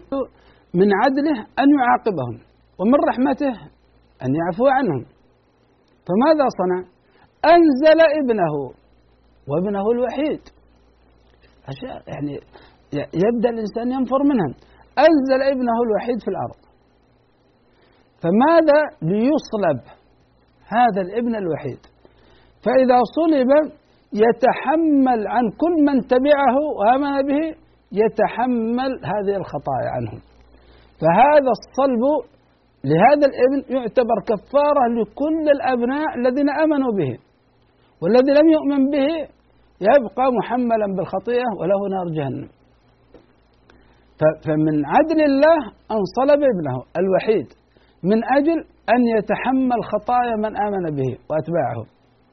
من 0.73 0.89
عدله 1.01 1.37
أن 1.61 1.67
يعاقبهم 1.79 2.35
ومن 2.79 2.99
رحمته 3.09 3.53
أن 4.23 4.29
يعفو 4.39 4.67
عنهم. 4.67 5.05
فماذا 6.09 6.47
صنع؟ 6.59 6.79
أنزل 7.55 7.99
ابنه 8.21 8.53
وابنه 9.49 9.85
الوحيد. 9.91 10.41
أشياء 11.71 12.03
يعني 12.13 12.33
يبدأ 13.25 13.49
الإنسان 13.49 13.91
ينفر 13.91 14.23
منها. 14.23 14.47
أنزل 15.07 15.41
ابنه 15.53 15.77
الوحيد 15.85 16.19
في 16.25 16.27
الأرض. 16.27 16.59
فماذا 18.21 18.79
ليصلب 19.01 19.79
هذا 20.67 21.01
الابن 21.01 21.35
الوحيد؟ 21.35 21.79
فإذا 22.65 22.99
صلب 23.17 23.49
يتحمل 24.13 25.27
عن 25.27 25.43
كل 25.61 25.75
من 25.87 26.07
تبعه 26.07 26.55
وآمن 26.77 27.27
به 27.27 27.55
يتحمل 27.91 28.91
هذه 29.05 29.35
الخطايا 29.37 29.89
عنهم 29.95 30.19
فهذا 31.01 31.51
الصلب 31.57 32.03
لهذا 32.83 33.25
الابن 33.31 33.75
يعتبر 33.75 34.17
كفارة 34.29 34.83
لكل 34.99 35.45
الأبناء 35.55 36.07
الذين 36.17 36.49
آمنوا 36.49 36.91
به. 36.91 37.17
والذي 38.01 38.31
لم 38.39 38.49
يؤمن 38.49 38.89
به 38.89 39.11
يبقى 39.81 40.25
محملا 40.39 40.87
بالخطيئة 40.97 41.49
وله 41.59 41.79
نار 41.95 42.07
جهنم. 42.17 42.49
فمن 44.45 44.85
عدل 44.85 45.21
الله 45.23 45.59
أن 45.91 45.99
صلب 46.17 46.41
ابنه 46.53 46.77
الوحيد 46.97 47.47
من 48.03 48.23
أجل 48.37 48.57
أن 48.95 49.01
يتحمل 49.17 49.79
خطايا 49.91 50.35
من 50.35 50.57
آمن 50.57 50.95
به 50.95 51.11
وأتباعه 51.29 51.83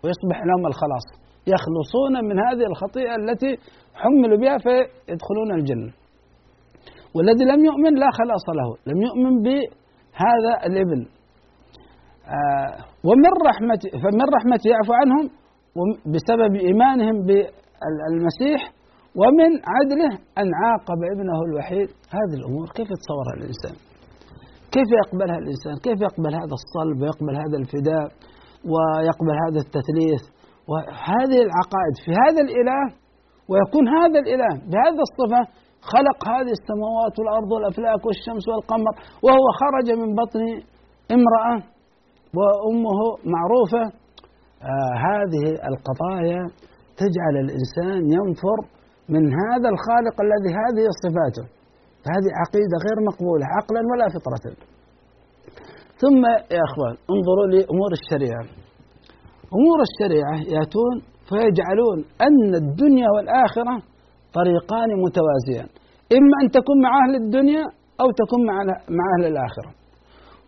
ويصبح 0.03 0.39
لهم 0.49 0.67
الخلاص. 0.67 1.07
يخلصون 1.47 2.15
من 2.29 2.39
هذه 2.47 2.67
الخطيئة 2.67 3.15
التي 3.17 3.57
حملوا 3.95 4.39
بها 4.39 4.59
فيدخلون 4.59 5.51
الجنة. 5.59 5.93
والذي 7.15 7.45
لم 7.45 7.65
يؤمن 7.65 7.95
لا 7.95 8.11
خلاص 8.19 8.45
له. 8.49 8.93
لم 8.93 9.03
يؤمن 9.03 9.43
هذا 10.25 10.53
الابن 10.67 11.01
آه 12.37 12.75
ومن 13.09 13.33
رحمته 13.49 13.91
فمن 14.03 14.27
رحمته 14.37 14.67
يعفو 14.75 14.93
عنهم 14.93 15.25
بسبب 16.13 16.53
إيمانهم 16.67 17.17
المسيح 18.11 18.61
ومن 19.21 19.51
عدله 19.75 20.13
أن 20.41 20.49
عاقب 20.63 21.01
ابنه 21.15 21.39
الوحيد. 21.49 21.89
هذه 22.17 22.35
الأمور 22.41 22.67
كيف 22.77 22.89
يتصورها 22.95 23.35
الإنسان؟ 23.39 23.75
كيف 24.75 24.89
يقبلها 25.01 25.39
الإنسان؟ 25.43 25.75
كيف 25.87 25.99
يقبل 26.09 26.33
هذا 26.41 26.55
الصلب؟ 26.61 26.97
ويقبل 27.03 27.35
هذا 27.45 27.57
الفداء؟ 27.63 28.07
ويقبل 28.73 29.35
هذا 29.45 29.61
التثليث؟ 29.67 30.23
وهذه 30.71 31.39
العقائد 31.47 31.95
في 32.05 32.11
هذا 32.23 32.41
الإله 32.47 32.83
ويكون 33.51 33.85
هذا 33.99 34.19
الإله 34.25 34.53
بهذه 34.71 35.01
الصفة 35.09 35.43
خلق 35.95 36.19
هذه 36.35 36.53
السماوات 36.59 37.15
والأرض 37.19 37.51
والأفلاك 37.53 38.03
والشمس 38.07 38.45
والقمر 38.51 38.93
وهو 39.25 39.47
خرج 39.61 39.89
من 40.01 40.09
بطن 40.21 40.45
امرأة 41.17 41.57
وأمه 42.39 42.99
معروفة. 43.35 43.83
آه 44.73 44.95
هذه 45.09 45.45
القضايا 45.71 46.43
تجعل 47.03 47.35
الإنسان 47.45 48.01
ينفر 48.17 48.59
من 49.15 49.25
هذا 49.41 49.69
الخالق 49.75 50.17
الذي 50.27 50.51
هذه 50.61 50.85
صفاته. 51.05 51.45
هذه 52.13 52.31
عقيدة 52.43 52.77
غير 52.87 52.99
مقبولة 53.09 53.45
عقلا 53.57 53.81
ولا 53.91 54.07
فطرة. 54.17 54.45
ثم 56.03 56.23
يا 56.57 56.63
أخوان 56.69 56.95
انظروا 57.15 57.47
لأمور 57.55 57.91
الشريعة. 58.01 58.45
أمور 59.59 59.79
الشريعة 59.89 60.37
يأتون 60.57 60.95
فيجعلون 61.29 61.99
أن 62.27 62.55
الدنيا 62.63 63.09
والآخرة 63.15 63.96
طريقان 64.39 64.91
متوازيان. 65.05 65.69
إما 66.19 66.35
أن 66.43 66.47
تكون 66.59 66.79
مع 66.87 66.93
أهل 67.03 67.15
الدنيا 67.23 67.65
أو 68.03 68.09
تكون 68.21 68.41
مع 68.49 68.57
مع 68.99 69.05
أهل 69.15 69.25
الآخرة. 69.33 69.71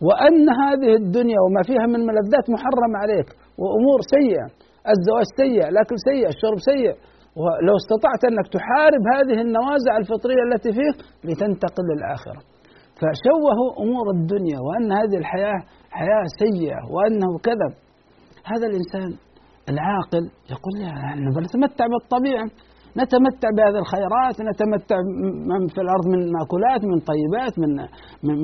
وأن 0.07 0.45
هذه 0.63 0.91
الدنيا 1.01 1.39
وما 1.43 1.61
فيها 1.69 1.85
من 1.93 2.01
ملذات 2.09 2.45
محرم 2.55 2.93
عليك 3.01 3.27
وأمور 3.61 3.99
سيئة 4.15 4.47
الزواج 4.93 5.27
سيء 5.41 5.63
الأكل 5.71 5.95
سيء 6.09 6.25
الشرب 6.33 6.59
سيء 6.71 6.93
ولو 7.41 7.73
استطعت 7.81 8.21
أنك 8.29 8.47
تحارب 8.57 9.03
هذه 9.15 9.37
النوازع 9.45 9.93
الفطرية 10.01 10.41
التي 10.49 10.71
فيك 10.79 10.97
لتنتقل 11.27 11.83
للآخرة. 11.91 12.41
فشوهوا 12.99 13.69
أمور 13.83 14.05
الدنيا 14.17 14.59
وأن 14.65 14.87
هذه 14.99 15.17
الحياة 15.23 15.59
حياة 15.99 16.25
سيئة 16.43 16.81
وأنه 16.93 17.29
كذب. 17.47 17.73
هذا 18.51 18.65
الإنسان 18.71 19.09
العاقل 19.71 20.23
يقول 20.53 20.73
لا 20.81 21.41
نتمتع 21.45 21.85
بالطبيعة. 21.93 22.47
نتمتع 22.97 23.49
بهذه 23.57 23.79
الخيرات 23.83 24.35
نتمتع 24.49 24.97
في 25.73 25.81
الأرض 25.81 26.05
من 26.13 26.31
مأكولات 26.31 26.81
من 26.91 26.99
طيبات 27.11 27.53
من 27.59 27.71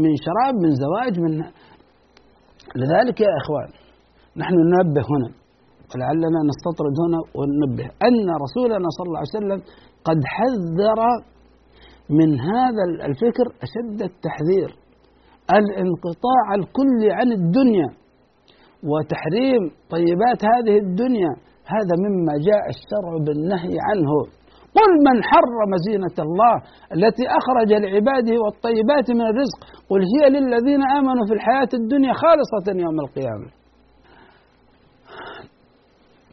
من 0.04 0.12
شراب 0.26 0.56
من 0.64 0.72
زواج 0.84 1.20
من 1.20 1.34
لذلك 2.82 3.22
يا 3.22 3.34
إخوان 3.42 3.70
نحن 4.38 4.56
ننبه 4.74 5.02
هنا 5.12 5.30
ولعلنا 5.92 6.40
نستطرد 6.50 6.96
هنا 7.06 7.20
وننبه 7.38 7.86
أن 8.08 8.26
رسولنا 8.46 8.88
صلى 8.98 9.08
الله 9.08 9.22
عليه 9.24 9.38
وسلم 9.38 9.60
قد 10.08 10.20
حذر 10.36 11.00
من 12.10 12.40
هذا 12.40 12.84
الفكر 13.10 13.46
أشد 13.66 14.02
التحذير 14.02 14.70
الانقطاع 15.60 16.46
الكلي 16.56 17.12
عن 17.12 17.32
الدنيا 17.32 17.90
وتحريم 18.90 19.64
طيبات 19.90 20.42
هذه 20.54 20.78
الدنيا 20.78 21.32
هذا 21.74 21.94
مما 22.06 22.34
جاء 22.50 22.64
الشرع 22.76 23.12
بالنهي 23.26 23.76
عنه. 23.88 24.12
قل 24.78 24.92
من 25.08 25.18
حرم 25.30 25.72
زينة 25.88 26.18
الله 26.28 26.56
التي 26.96 27.26
أخرج 27.40 27.70
لعباده 27.84 28.36
والطيبات 28.44 29.08
من 29.20 29.26
الرزق 29.32 29.60
قل 29.90 30.02
هي 30.14 30.24
للذين 30.36 30.82
آمنوا 30.98 31.26
في 31.28 31.34
الحياة 31.38 31.72
الدنيا 31.82 32.14
خالصة 32.24 32.66
يوم 32.86 32.98
القيامة. 33.06 33.50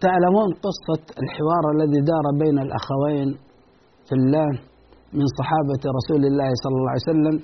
تعلمون 0.05 0.51
قصة 0.66 1.03
الحوار 1.23 1.64
الذي 1.75 2.01
دار 2.12 2.27
بين 2.42 2.57
الأخوين 2.66 3.29
في 4.07 4.14
الله 4.21 4.51
من 5.18 5.27
صحابة 5.38 5.83
رسول 5.99 6.23
الله 6.31 6.51
صلى 6.62 6.77
الله 6.79 6.92
عليه 6.95 7.09
وسلم؟ 7.12 7.37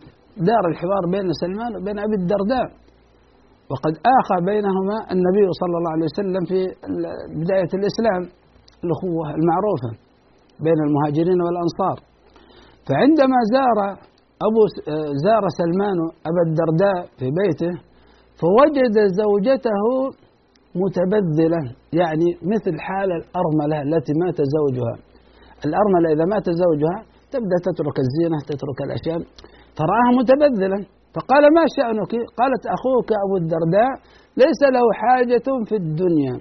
دار 0.50 0.64
الحوار 0.72 1.02
بين 1.14 1.28
سلمان 1.42 1.72
وبين 1.76 1.98
أبي 2.06 2.16
الدرداء. 2.22 2.66
وقد 3.72 3.94
آخى 4.18 4.36
بينهما 4.50 4.96
النبي 5.14 5.46
صلى 5.60 5.74
الله 5.78 5.92
عليه 5.94 6.08
وسلم 6.10 6.42
في 6.50 6.60
بداية 7.42 7.72
الإسلام 7.78 8.22
الأخوة 8.84 9.24
المعروفة 9.38 9.90
بين 10.66 10.78
المهاجرين 10.86 11.40
والأنصار. 11.46 11.96
فعندما 12.88 13.38
زار 13.54 13.78
أبو 14.46 14.62
زار 15.24 15.44
سلمان 15.60 15.98
أبا 16.28 16.42
الدرداء 16.48 16.98
في 17.18 17.26
بيته 17.40 17.72
فوجد 18.40 18.96
زوجته 19.20 19.84
متبذلة 20.82 21.62
يعني 22.00 22.28
مثل 22.52 22.74
حال 22.86 23.10
الأرملة 23.20 23.78
التي 23.86 24.12
مات 24.22 24.38
زوجها. 24.56 24.94
الأرملة 25.66 26.08
إذا 26.14 26.24
مات 26.34 26.46
زوجها 26.64 26.98
تبدأ 27.32 27.58
تترك 27.68 27.96
الزينة 28.04 28.38
تترك 28.50 28.78
الأشياء 28.86 29.18
تراها 29.78 30.10
متبذلة. 30.18 30.80
فقال 31.18 31.42
ما 31.56 31.64
شأنك؟ 31.76 32.12
قالت 32.40 32.64
أخوك 32.76 33.08
أبو 33.24 33.36
الدرداء 33.42 33.92
ليس 34.42 34.60
له 34.74 34.84
حاجة 35.00 35.48
في 35.68 35.74
الدنيا. 35.82 36.34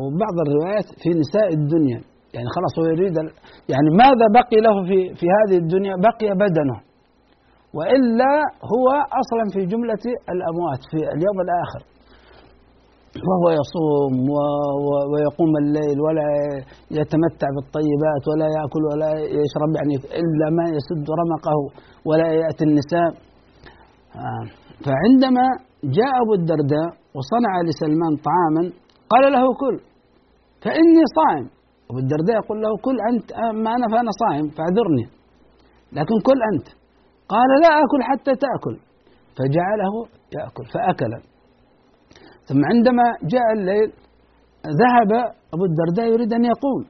وبعض 0.00 0.36
الروايات 0.46 0.88
في 1.02 1.08
نساء 1.22 1.48
الدنيا. 1.58 2.00
يعني 2.34 2.48
خلاص 2.56 2.72
هو 2.78 2.84
يريد 2.94 3.16
يعني 3.72 3.88
ماذا 4.02 4.26
بقي 4.38 4.58
له 4.66 4.74
في 4.88 4.98
في 5.18 5.26
هذه 5.36 5.56
الدنيا؟ 5.62 5.94
بقي 6.08 6.28
بدنه. 6.44 6.76
وإلا 7.76 8.34
هو 8.72 8.86
أصلا 9.20 9.44
في 9.54 9.60
جملة 9.72 10.04
الأموات 10.34 10.82
في 10.90 10.98
اليوم 11.14 11.38
الآخر. 11.46 11.80
وهو 13.28 13.46
يصوم 13.60 14.14
ويقوم 15.12 15.52
الليل 15.62 15.98
ولا 16.06 16.28
يتمتع 16.98 17.48
بالطيبات 17.56 18.22
ولا 18.30 18.48
يأكل 18.56 18.82
ولا 18.90 19.10
يشرب 19.40 19.70
يعني 19.78 19.94
إلا 20.22 20.46
ما 20.58 20.64
يسد 20.76 21.06
رمقه 21.20 21.56
ولا 22.08 22.28
يأتي 22.42 22.64
النساء. 22.64 23.10
آه. 24.24 24.44
فعندما 24.84 25.46
جاء 25.96 26.12
أبو 26.22 26.32
الدرداء 26.40 26.88
وصنع 27.16 27.52
لسلمان 27.68 28.12
طعاما 28.28 28.62
قال 29.12 29.24
له 29.32 29.44
كل 29.62 29.76
فإني 30.64 31.02
صائم. 31.18 31.46
أبو 31.90 31.98
الدرداء 31.98 32.36
يقول 32.42 32.58
له 32.62 32.70
كل 32.86 32.96
أنت 33.10 33.28
ما 33.64 33.70
أنا 33.76 33.86
فأنا 33.92 34.10
صائم 34.22 34.46
فاعذرني. 34.56 35.06
لكن 35.92 36.16
كل 36.28 36.38
أنت. 36.52 36.68
قال 37.32 37.50
لا 37.62 37.68
آكل 37.82 38.00
حتى 38.10 38.32
تأكل. 38.44 38.74
فجعله 39.36 39.94
يأكل 40.36 40.64
فأكل. 40.74 41.29
ثم 42.50 42.60
عندما 42.72 43.06
جاء 43.34 43.48
الليل 43.56 43.88
ذهب 44.82 45.10
أبو 45.54 45.64
الدرداء 45.70 46.06
يريد 46.12 46.32
أن 46.38 46.44
يقوم 46.44 46.82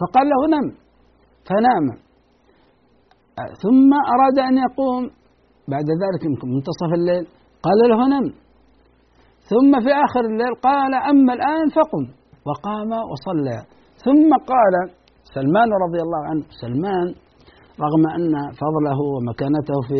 فقال 0.00 0.26
له 0.32 0.40
نم 0.54 0.66
فنام. 1.48 1.86
ثم 3.62 3.90
أراد 4.14 4.38
أن 4.50 4.56
يقوم. 4.66 5.02
بعد 5.72 5.88
ذلك 6.02 6.22
يمكن 6.28 6.48
منتصف 6.54 6.90
الليل 6.98 7.24
قال 7.66 7.78
له 7.90 8.00
نم. 8.14 8.26
ثم 9.50 9.72
في 9.84 9.90
آخر 10.06 10.20
الليل 10.30 10.54
قال 10.68 10.92
أما 10.94 11.32
الآن 11.38 11.66
فقم 11.78 12.04
وقام 12.48 12.90
وصلى. 13.10 13.58
ثم 14.06 14.30
قال 14.52 14.74
سلمان 15.36 15.68
رضي 15.84 16.00
الله 16.06 16.22
عنه 16.30 16.44
سلمان 16.62 17.06
رغم 17.84 18.04
أن 18.16 18.32
فضله 18.62 18.98
ومكانته 19.14 19.76
في 19.88 19.98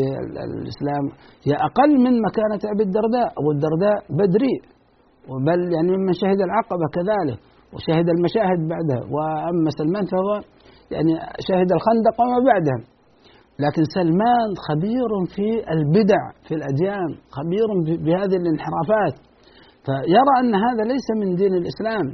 الإسلام 0.60 1.04
هي 1.46 1.54
أقل 1.68 1.90
من 2.04 2.14
مكانة 2.26 2.62
أبي 2.74 2.82
الدرداء. 2.88 3.28
أبو 3.40 3.50
الدرداء 3.56 3.96
بدري. 4.20 4.77
بل 5.48 5.60
يعني 5.74 5.90
ممن 5.96 6.12
شهد 6.12 6.40
العقبة 6.48 6.86
كذلك 6.96 7.38
وشهد 7.74 8.08
المشاهد 8.14 8.60
بعدها 8.72 9.02
وأما 9.14 9.70
سلمان 9.80 10.04
فهو 10.12 10.30
يعني 10.94 11.12
شهد 11.48 11.68
الخندق 11.76 12.16
وما 12.20 12.38
بعدها. 12.50 12.80
لكن 13.64 13.82
سلمان 13.98 14.48
خبير 14.68 15.10
في 15.34 15.48
البدع 15.74 16.22
في 16.46 16.54
الأديان 16.58 17.10
خبير 17.36 17.68
بهذه 18.04 18.36
الانحرافات. 18.42 19.14
فيرى 19.86 20.34
أن 20.40 20.52
هذا 20.66 20.82
ليس 20.92 21.06
من 21.20 21.34
دين 21.34 21.54
الإسلام. 21.54 22.06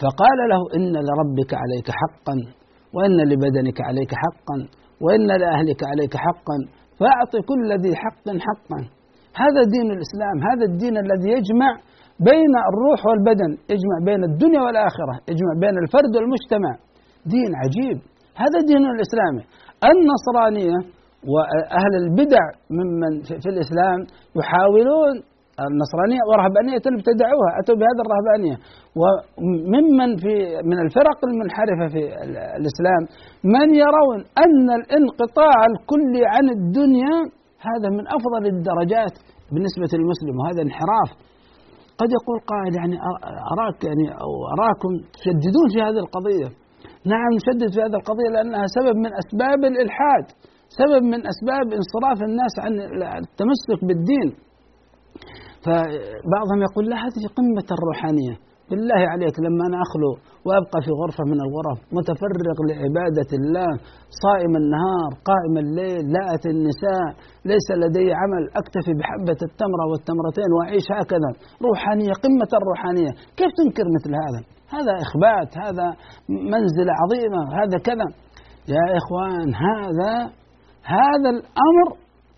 فقال 0.00 0.38
له 0.52 0.60
إن 0.76 0.92
لربك 1.06 1.50
عليك 1.62 1.88
حقا 2.00 2.36
وإن 2.94 3.16
لبدنك 3.30 3.78
عليك 3.88 4.12
حقا 4.24 4.58
وإن 5.04 5.26
لأهلك 5.26 5.80
عليك 5.90 6.16
حقا 6.16 6.58
فأعط 6.98 7.32
كل 7.48 7.68
ذي 7.84 7.96
حق 7.96 8.26
حقا. 8.46 8.80
هذا 9.42 9.62
دين 9.74 9.88
الإسلام 9.96 10.36
هذا 10.48 10.64
الدين 10.70 10.96
الذي 11.04 11.28
يجمع 11.36 11.70
بين 12.20 12.52
الروح 12.70 13.00
والبدن 13.06 13.50
يجمع 13.74 13.96
بين 14.08 14.24
الدنيا 14.30 14.60
والآخرة 14.66 15.14
يجمع 15.30 15.52
بين 15.64 15.76
الفرد 15.84 16.12
والمجتمع. 16.16 16.72
دين 17.34 17.50
عجيب. 17.62 17.98
هذا 18.42 18.58
دين 18.70 18.84
الإسلامي 18.94 19.42
النصرانية 19.92 20.78
وأهل 21.32 21.92
البدع 22.02 22.44
ممن 22.78 23.12
في 23.42 23.48
الإسلام 23.54 23.98
يحاولون 24.38 25.14
النصرانية 25.68 26.22
ورهبانية 26.28 26.84
ابتدعوها 26.98 27.50
أتوا 27.60 27.76
بهذا 27.80 28.00
الرهبانية. 28.04 28.56
وممن 29.00 30.10
في 30.22 30.34
من 30.70 30.78
الفرق 30.84 31.18
المنحرفة 31.28 31.86
في 31.94 32.02
الإسلام 32.60 33.02
من 33.54 33.68
يرون 33.84 34.18
أن 34.44 34.66
الانقطاع 34.80 35.56
الكلي 35.70 36.22
عن 36.34 36.46
الدنيا 36.56 37.14
هذا 37.68 37.88
من 37.96 38.04
أفضل 38.16 38.42
الدرجات 38.54 39.14
بالنسبة 39.52 39.90
للمسلم 39.98 40.34
وهذا 40.40 40.62
انحراف. 40.68 41.10
قد 42.00 42.08
يقول 42.18 42.38
قائل 42.52 42.72
يعني 42.80 42.96
أراك 43.52 43.78
يعني 43.88 44.06
أو 44.22 44.30
أراكم 44.54 44.92
تشددون 45.18 45.66
في 45.74 45.80
هذه 45.86 46.00
القضية. 46.06 46.48
نعم 47.12 47.30
نشدد 47.38 47.70
في 47.74 47.80
هذه 47.84 47.96
القضية 48.00 48.28
لأنها 48.34 48.66
سبب 48.76 48.96
من 49.04 49.10
أسباب 49.22 49.60
الإلحاد 49.72 50.24
سبب 50.80 51.02
من 51.12 51.20
أسباب 51.32 51.66
انصراف 51.78 52.18
الناس 52.28 52.54
عن 52.64 52.72
التمسك 53.22 53.80
بالدين. 53.88 54.28
فبعضهم 55.64 56.60
يقول 56.66 56.84
لا 56.90 56.96
هذه 57.04 57.24
قمة 57.38 57.68
الروحانية. 57.76 58.34
بالله 58.70 59.02
عليك 59.12 59.36
لما 59.46 59.62
أنا 59.68 59.78
أخلو 59.86 60.12
وأبقى 60.46 60.78
في 60.84 60.90
غرفة 61.00 61.24
من 61.32 61.38
الغرف 61.46 61.78
متفرغ 61.98 62.56
لعبادة 62.68 63.30
الله 63.40 63.70
صائم 64.24 64.52
النهار 64.62 65.10
قائم 65.30 65.54
الليل 65.64 66.04
لا 66.14 66.22
أتي 66.34 66.48
النساء 66.56 67.06
ليس 67.50 67.68
لدي 67.82 68.06
عمل 68.20 68.42
أكتفي 68.60 68.92
بحبة 68.98 69.40
التمرة 69.48 69.84
والتمرتين 69.90 70.50
وأعيش 70.56 70.86
هكذا. 71.00 71.30
روحانية 71.66 72.12
قمة 72.24 72.50
الروحانية. 72.60 73.12
كيف 73.38 73.50
تنكر 73.58 73.86
مثل 73.96 74.10
هذا؟ 74.22 74.40
هذا 74.76 74.92
إخبات 75.04 75.50
هذا 75.64 75.86
منزلة 76.54 76.92
عظيمة 77.02 77.40
هذا 77.58 77.76
كذا. 77.88 78.08
يا 78.74 78.84
إخوان 79.00 79.48
هذا 79.68 80.14
هذا 80.98 81.30
الأمر 81.36 81.86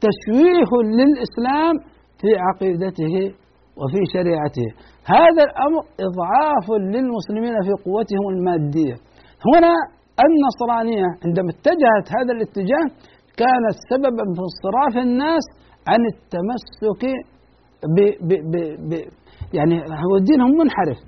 تشويه 0.06 0.70
للإسلام 0.98 1.74
في 2.20 2.30
عقيدته 2.46 3.14
وفي 3.80 4.00
شريعته. 4.14 4.68
هذا 5.14 5.42
الأمر 5.48 5.82
إضعاف 6.06 6.66
للمسلمين 6.94 7.54
في 7.66 7.72
قوتهم 7.84 8.24
المادية. 8.34 8.96
هنا 9.50 9.72
النصرانية 10.26 11.08
عندما 11.24 11.50
اتجهت 11.56 12.06
هذا 12.16 12.32
الاتجاه 12.36 12.86
كانت 13.40 13.76
سببا 13.90 14.24
في 14.36 14.42
انصراف 14.48 14.94
الناس 15.06 15.44
عن 15.90 16.00
التمسك 16.12 17.02
ب 17.94 17.98
ب 18.28 18.30
ب 18.52 18.54
ب 18.88 18.92
يعني 19.58 19.76
هو 20.06 20.18
دينهم 20.18 20.52
منحرف. 20.62 20.98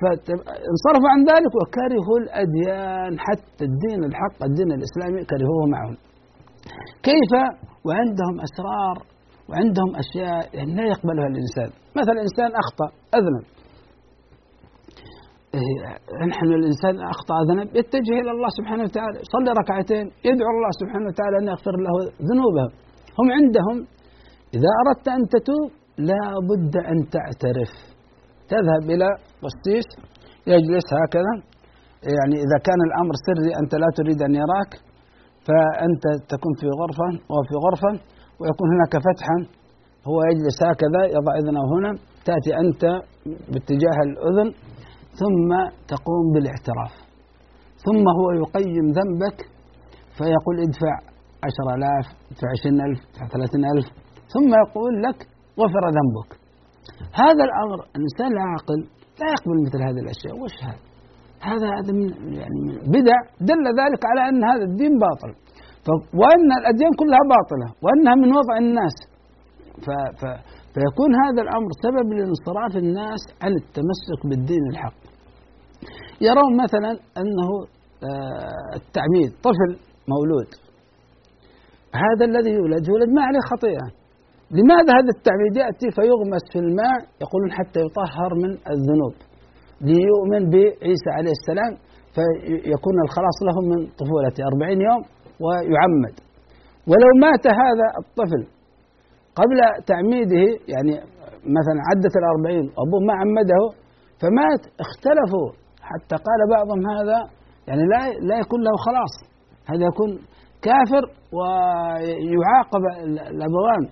فانصرفوا 0.00 1.10
عن 1.14 1.20
ذلك 1.32 1.52
وكرهوا 1.60 2.18
الأديان 2.22 3.12
حتى 3.26 3.64
الدين 3.70 4.00
الحق 4.04 4.38
الدين 4.48 4.70
الإسلامي 4.78 5.20
كرهوه 5.30 5.64
معهم. 5.74 5.96
كيف؟ 7.02 7.32
وعندهم 7.86 8.34
أسرار 8.46 8.96
وعندهم 9.48 9.90
أشياء 10.02 10.56
يعني 10.56 10.74
لا 10.74 10.84
يقبلها 10.92 11.26
الإنسان. 11.32 11.83
مثلا 12.00 12.18
إنسان 12.26 12.50
أخطأ 12.62 12.88
أذنب. 13.18 13.44
إيه، 15.54 16.26
نحن 16.32 16.46
الإنسان 16.60 16.94
أخطأ 17.14 17.36
ذنب 17.48 17.68
يتجه 17.80 18.14
إلى 18.22 18.30
الله 18.36 18.50
سبحانه 18.58 18.82
وتعالى 18.86 19.16
يصلي 19.24 19.50
ركعتين 19.62 20.06
يدعو 20.28 20.50
الله 20.56 20.72
سبحانه 20.80 21.06
وتعالى 21.10 21.36
أن 21.40 21.46
يغفر 21.52 21.74
له 21.86 21.94
ذنوبه 22.28 22.66
هم 23.18 23.28
عندهم 23.38 23.76
إذا 24.56 24.70
أردت 24.80 25.06
أن 25.16 25.22
تتوب 25.34 25.70
لا 26.10 26.24
بد 26.50 26.74
أن 26.92 26.98
تعترف. 27.14 27.72
تذهب 28.52 28.84
إلى 28.94 29.08
قسيس 29.44 29.88
يجلس 30.52 30.88
هكذا. 31.02 31.34
يعني 32.16 32.36
إذا 32.44 32.58
كان 32.66 32.80
الأمر 32.88 33.14
سري 33.26 33.52
أنت 33.62 33.72
لا 33.82 33.88
تريد 33.98 34.18
أن 34.26 34.34
يراك 34.42 34.72
فأنت 35.46 36.04
تكون 36.32 36.52
في 36.60 36.66
غرفة 36.80 37.08
وفي 37.32 37.54
غرفة 37.64 37.92
ويكون 38.40 38.68
هناك 38.74 38.94
فتحا. 39.06 39.38
هو 40.08 40.16
يجلس 40.30 40.58
هكذا 40.70 41.00
يضع 41.16 41.32
إذنه 41.40 41.64
هنا 41.74 41.90
تأتي 42.26 42.52
أنت 42.62 42.82
باتجاه 43.52 43.98
الأذن 44.08 44.48
ثم 45.20 45.50
تقوم 45.92 46.26
بالاعتراف. 46.34 46.92
ثم 47.86 48.04
هو 48.18 48.26
يقيم 48.42 48.86
ذنبك 48.98 49.38
فيقول 50.16 50.56
ادفع 50.66 50.94
عشر 51.46 51.66
آلاف 51.76 52.06
ادفع 52.30 52.48
عشرين 52.54 52.80
ألف 52.86 53.00
ادفع 53.08 53.26
ثلاثين 53.34 53.64
ألف 53.72 53.86
ثم 54.34 54.50
يقول 54.64 54.92
لك 55.06 55.18
غفر 55.60 55.84
ذنبك. 55.98 56.30
هذا 57.22 57.42
الأمر 57.48 57.78
الإنسان 57.96 58.30
العاقل 58.36 58.80
لا 59.20 59.26
يقبل 59.34 59.56
مثل 59.66 59.78
هذه 59.86 60.00
الأشياء 60.04 60.34
وش 60.42 60.56
هذا؟ 60.68 60.82
هذا 61.50 61.66
هذا 61.76 61.92
من 61.98 62.08
يعني 62.40 62.58
من 62.66 62.74
بدع 62.94 63.18
دل 63.50 63.64
ذلك 63.80 64.00
على 64.10 64.22
أن 64.30 64.40
هذا 64.50 64.64
الدين 64.70 64.94
باطل. 65.06 65.30
وأن 66.20 66.48
الأديان 66.60 66.92
كلها 67.00 67.22
باطلة 67.34 67.68
وأنها 67.84 68.14
من 68.22 68.30
وضع 68.38 68.54
الناس. 68.64 68.96
ف 69.84 69.86
ف 70.20 70.22
فيكون 70.74 71.10
هذا 71.24 71.40
الأمر 71.46 71.70
سبب 71.86 72.06
لانصراف 72.12 72.72
الناس 72.84 73.22
عن 73.42 73.52
التمسك 73.60 74.20
بالدين 74.28 74.64
الحق. 74.72 75.00
يرون 76.20 76.52
مثلا 76.64 76.90
أنه 77.20 77.50
آه، 78.08 78.76
التعميد 78.80 79.30
طفل 79.46 79.70
مولود. 80.12 80.50
هذا 82.04 82.24
الذي 82.30 82.50
يولد 82.50 82.88
يولد 82.88 83.08
ما 83.16 83.22
عليه 83.28 83.42
خطيئة. 83.52 83.86
لماذا 84.58 84.90
هذا 84.98 85.10
التعميد 85.16 85.52
يأتي؟ 85.62 85.88
فيغمس 85.96 86.44
في 86.52 86.58
الماء 86.58 86.98
يقولون 87.24 87.50
حتى 87.58 87.80
يطهر 87.86 88.30
من 88.42 88.50
الذنوب. 88.74 89.16
ليؤمن 89.88 90.42
بعيسى 90.52 91.10
عليه 91.18 91.34
السلام 91.38 91.72
فيكون 92.14 92.96
الخلاص 93.06 93.36
له 93.48 93.56
من 93.70 93.80
طفولته 94.00 94.42
أربعين 94.50 94.80
يوم 94.88 95.02
ويعمد. 95.44 96.14
ولو 96.90 97.10
مات 97.24 97.44
هذا 97.62 97.86
الطفل 98.02 98.42
قبل 99.40 99.58
تعميده 99.86 100.44
يعني 100.72 100.92
مثلا 101.58 101.78
عدت 101.88 102.14
الأربعين 102.20 102.64
وأبوه 102.74 103.00
ما 103.08 103.14
عمده 103.22 103.62
فمات 104.20 104.62
اختلفوا. 104.84 105.48
حتى 105.90 106.16
قال 106.26 106.40
بعضهم 106.56 106.80
هذا 106.96 107.18
يعني 107.68 107.82
لا 107.92 108.00
لا 108.28 108.36
يكون 108.42 108.60
له 108.66 108.74
خلاص. 108.86 109.14
هذا 109.70 109.84
يكون 109.90 110.10
كافر 110.66 111.04
ويعاقب 111.36 112.82
الأبوان. 113.34 113.84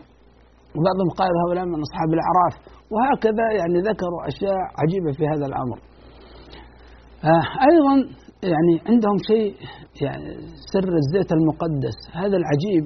وبعضهم 0.76 1.08
قال 1.20 1.30
هؤلاء 1.42 1.64
من 1.64 1.80
أصحاب 1.86 2.10
الأعراف. 2.16 2.54
وهكذا 2.92 3.46
يعني 3.58 3.78
ذكروا 3.90 4.20
أشياء 4.30 4.58
عجيبة 4.80 5.12
في 5.18 5.24
هذا 5.32 5.46
الأمر. 5.50 5.78
آه 7.24 7.44
أيضا 7.70 7.94
يعني 8.52 8.74
عندهم 8.88 9.16
شيء 9.30 9.54
يعني 10.04 10.30
سر 10.72 10.92
الزيت 11.02 11.32
المقدس. 11.32 11.98
هذا 12.14 12.36
العجيب 12.42 12.84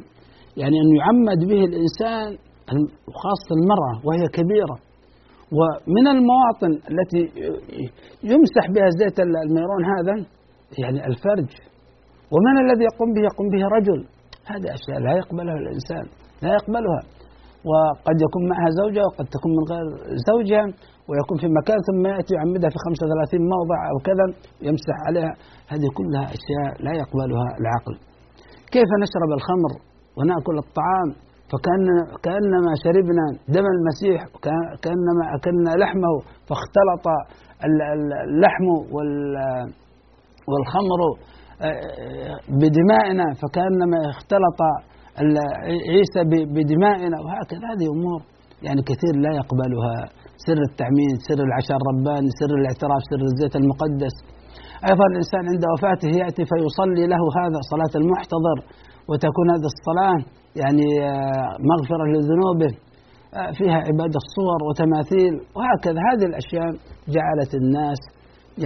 يعني 0.56 0.76
أن 0.84 0.88
يعمد 1.00 1.40
به 1.48 1.64
الإنسان 1.64 2.45
خاصة 3.22 3.50
المرأة 3.58 3.94
وهي 4.06 4.24
كبيرة. 4.38 4.76
ومن 5.58 6.06
المواطن 6.14 6.72
التي 6.90 7.22
يمسح 8.32 8.64
بها 8.74 8.88
زيت 9.00 9.18
الميرون 9.20 9.82
هذا 9.94 10.14
يعني 10.82 10.98
الفرج. 11.10 11.50
ومن 12.34 12.54
الذي 12.64 12.84
يقوم 12.90 13.08
به؟ 13.14 13.22
يقوم 13.30 13.48
به 13.54 13.62
رجل. 13.76 14.00
هذه 14.52 14.68
أشياء 14.78 14.98
لا 15.06 15.12
يقبلها 15.20 15.56
الإنسان. 15.62 16.04
لا 16.42 16.50
يقبلها. 16.58 17.00
وقد 17.70 18.16
يكون 18.26 18.42
معها 18.52 18.68
زوجها 18.80 19.04
وقد 19.10 19.26
تكون 19.34 19.50
من 19.58 19.64
غير 19.72 19.86
زوجها 20.30 20.64
ويكون 21.08 21.36
في 21.42 21.48
مكان 21.60 21.78
ثم 21.88 22.02
يأتي 22.14 22.32
يعمدها 22.38 22.70
في 22.74 22.78
35 22.86 23.42
موضع 23.54 23.78
أو 23.90 23.96
كذا 24.08 24.26
يمسح 24.68 24.96
عليها. 25.06 25.32
هذه 25.72 25.88
كلها 25.98 26.24
أشياء 26.36 26.70
لا 26.84 26.92
يقبلها 27.02 27.48
العقل. 27.60 27.94
كيف 28.74 28.90
نشرب 29.02 29.30
الخمر 29.38 29.72
ونأكل 30.16 30.56
الطعام؟ 30.64 31.08
فكأن 31.50 31.86
كأنما 32.24 32.72
شربنا 32.84 33.24
دم 33.54 33.66
المسيح 33.76 34.20
كأنما 34.82 35.24
أكلنا 35.36 35.72
لحمه 35.82 36.14
فاختلط 36.48 37.06
اللحم 38.28 38.66
والخمر 40.50 41.00
بدمائنا 42.62 43.26
فكأنما 43.40 43.98
اختلط 44.14 44.60
عيسى 45.92 46.20
بدمائنا 46.56 47.16
وهكذا. 47.24 47.64
هذه 47.72 47.86
أمور 47.96 48.20
يعني 48.66 48.80
كثير 48.90 49.14
لا 49.24 49.32
يقبلها. 49.40 49.96
سر 50.46 50.60
التعميد 50.70 51.16
سر 51.28 51.40
العشاء 51.48 51.76
الرباني 51.80 52.30
سر 52.40 52.52
الاعتراف 52.60 53.02
سر 53.10 53.22
الزيت 53.30 53.54
المقدس. 53.60 54.16
أيضا 54.90 55.04
الإنسان 55.12 55.42
عند 55.52 55.64
وفاته 55.72 56.10
يأتي 56.22 56.42
فيصلي 56.50 57.04
له 57.12 57.22
هذا 57.40 57.60
صلاة 57.72 57.94
المحتضر 58.00 58.58
وتكون 59.08 59.46
هذه 59.54 59.68
الصلاة 59.74 60.18
يعني 60.62 60.86
آه، 61.10 61.50
مغفرة 61.70 62.04
لذنوبه 62.14 62.72
آه، 63.34 63.50
فيها 63.58 63.78
عبادة 63.88 64.20
صور 64.36 64.60
وتماثيل 64.68 65.34
وهكذا. 65.56 66.00
هذه 66.10 66.26
الأشياء 66.30 66.68
جعلت 67.14 67.52
الناس 67.60 68.00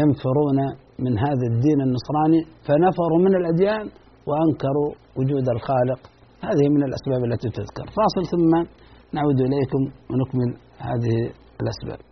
ينفرون 0.01 0.59
من 1.05 1.19
هذا 1.19 1.47
الدين 1.53 1.79
النصراني 1.87 2.41
فنفروا 2.67 3.21
من 3.27 3.35
الأديان 3.41 3.85
وأنكروا 4.29 4.91
وجود 5.19 5.47
الخالق. 5.57 6.01
هذه 6.49 6.67
من 6.75 6.83
الأسباب 6.89 7.21
التي 7.29 7.49
تذكر. 7.49 7.87
فاصل 7.99 8.23
ثم 8.33 8.53
نعود 9.17 9.41
إليكم 9.41 9.83
ونكمل 10.11 10.51
هذه 10.79 11.17
الأسباب. 11.63 12.10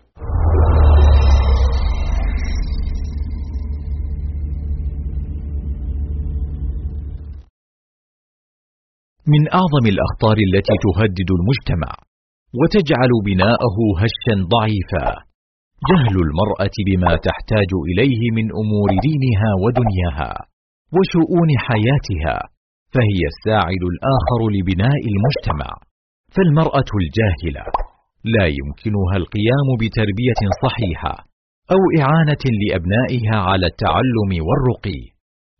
من 9.34 9.42
أعظم 9.60 9.84
الأخطار 9.94 10.36
التي 10.48 10.76
تهدد 10.86 11.30
المجتمع 11.38 11.92
وتجعل 12.58 13.12
بناءه 13.28 13.76
هشا 14.02 14.34
ضعيفا. 14.54 15.06
جهل 15.90 16.16
المرأة 16.26 16.76
بما 16.88 17.12
تحتاج 17.28 17.70
إليه 17.90 18.22
من 18.36 18.46
أمور 18.62 18.88
دينها 19.06 19.50
ودنياها 19.62 20.32
وشؤون 20.94 21.50
حياتها 21.66 22.36
فهي 22.94 23.22
الساعد 23.32 23.82
الآخر 23.92 24.40
لبناء 24.56 25.00
المجتمع. 25.12 25.70
فالمرأة 26.34 26.90
الجاهلة 27.02 27.64
لا 28.34 28.46
يمكنها 28.58 29.14
القيام 29.22 29.68
بتربية 29.80 30.40
صحيحة 30.64 31.14
أو 31.74 31.80
إعانة 32.02 32.44
لأبنائها 32.60 33.36
على 33.48 33.66
التعلم 33.72 34.30
والرقي 34.46 35.00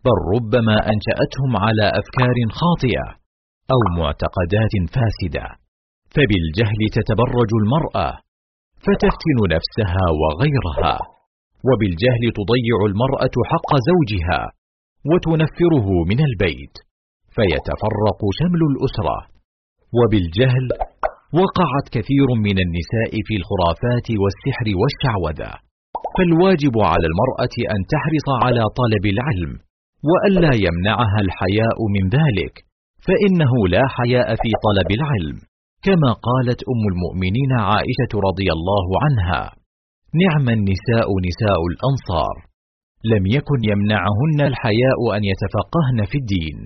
بل 0.05 0.19
ربما 0.35 0.77
أنشأتهم 0.93 1.53
على 1.65 1.87
أفكار 2.01 2.37
خاطئة 2.61 3.07
أو 3.75 3.81
معتقدات 4.01 4.75
فاسدة. 4.95 5.47
فبالجهل 6.15 6.81
تتبرج 6.97 7.51
المرأة 7.63 8.11
فتفتن 8.85 9.39
نفسها 9.57 10.05
وغيرها. 10.21 10.97
وبالجهل 11.69 12.25
تضيع 12.39 12.79
المرأة 12.91 13.37
حق 13.51 13.71
زوجها 13.91 14.41
وتنفره 15.11 15.89
من 16.11 16.21
البيت 16.29 16.75
فيتفرق 17.37 18.21
شمل 18.39 18.63
الأسرة. 18.73 19.19
وبالجهل 19.99 20.67
وقعت 21.41 21.87
كثير 21.97 22.29
من 22.47 22.57
النساء 22.65 23.13
في 23.27 23.35
الخرافات 23.41 24.09
والسحر 24.23 24.67
والشعوذة. 24.81 25.53
فالواجب 26.17 26.75
على 26.93 27.07
المرأة 27.11 27.57
أن 27.75 27.81
تحرص 27.95 28.27
على 28.45 28.63
طلب 28.81 29.05
العلم 29.15 29.53
وألا 30.09 30.53
يمنعها 30.67 31.19
الحياء 31.27 31.79
من 31.95 32.05
ذلك. 32.19 32.55
فإنه 33.07 33.53
لا 33.75 33.85
حياء 33.97 34.29
في 34.43 34.51
طلب 34.67 34.89
العلم 34.99 35.39
كما 35.87 36.11
قالت 36.29 36.61
أم 36.73 36.83
المؤمنين 36.93 37.53
عائشة 37.71 38.13
رضي 38.29 38.49
الله 38.57 38.87
عنها 39.05 39.43
نعم 40.25 40.47
النساء 40.59 41.09
نساء 41.29 41.61
الأنصار 41.71 42.49
لم 43.05 43.27
يكن 43.27 43.61
يمنعهن 43.73 44.41
الحياء 44.51 45.01
أن 45.17 45.23
يتفقهن 45.25 45.99
في 46.11 46.17
الدين. 46.23 46.59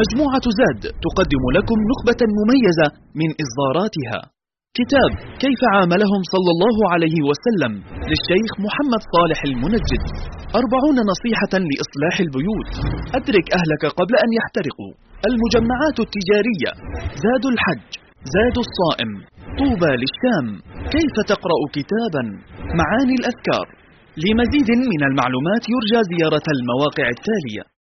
مجموعة 0.00 0.46
زاد 0.60 0.82
تقدم 1.06 1.44
لكم 1.56 1.78
نخبة 1.90 2.20
مميزة 2.38 2.86
من 3.20 3.28
إصداراتها. 3.44 4.35
كتاب 4.80 5.10
كيف 5.44 5.60
عاملهم 5.74 6.20
صلى 6.34 6.50
الله 6.54 6.76
عليه 6.92 7.16
وسلم 7.28 7.72
للشيخ 8.10 8.50
محمد 8.66 9.02
صالح 9.14 9.38
المنجد. 9.50 10.02
أربعون 10.60 10.96
نصيحة 11.12 11.54
لإصلاح 11.70 12.14
البيوت. 12.26 12.70
أدرك 13.18 13.46
أهلك 13.58 13.82
قبل 13.98 14.14
أن 14.24 14.30
يحترقوا. 14.38 14.92
المجمعات 15.28 15.96
التجارية. 16.06 16.70
زاد 17.24 17.44
الحج. 17.52 17.88
زاد 18.34 18.56
الصائم. 18.66 19.10
طوبى 19.60 19.92
للشام. 20.02 20.46
كيف 20.94 21.14
تقرأ 21.32 21.60
كتابا؟ 21.76 22.22
معاني 22.80 23.14
الأذكار. 23.20 23.66
لمزيد 24.24 24.70
من 24.92 25.02
المعلومات 25.10 25.62
يرجى 25.74 26.00
زيارة 26.12 26.46
المواقع 26.56 27.06
التالية. 27.16 27.75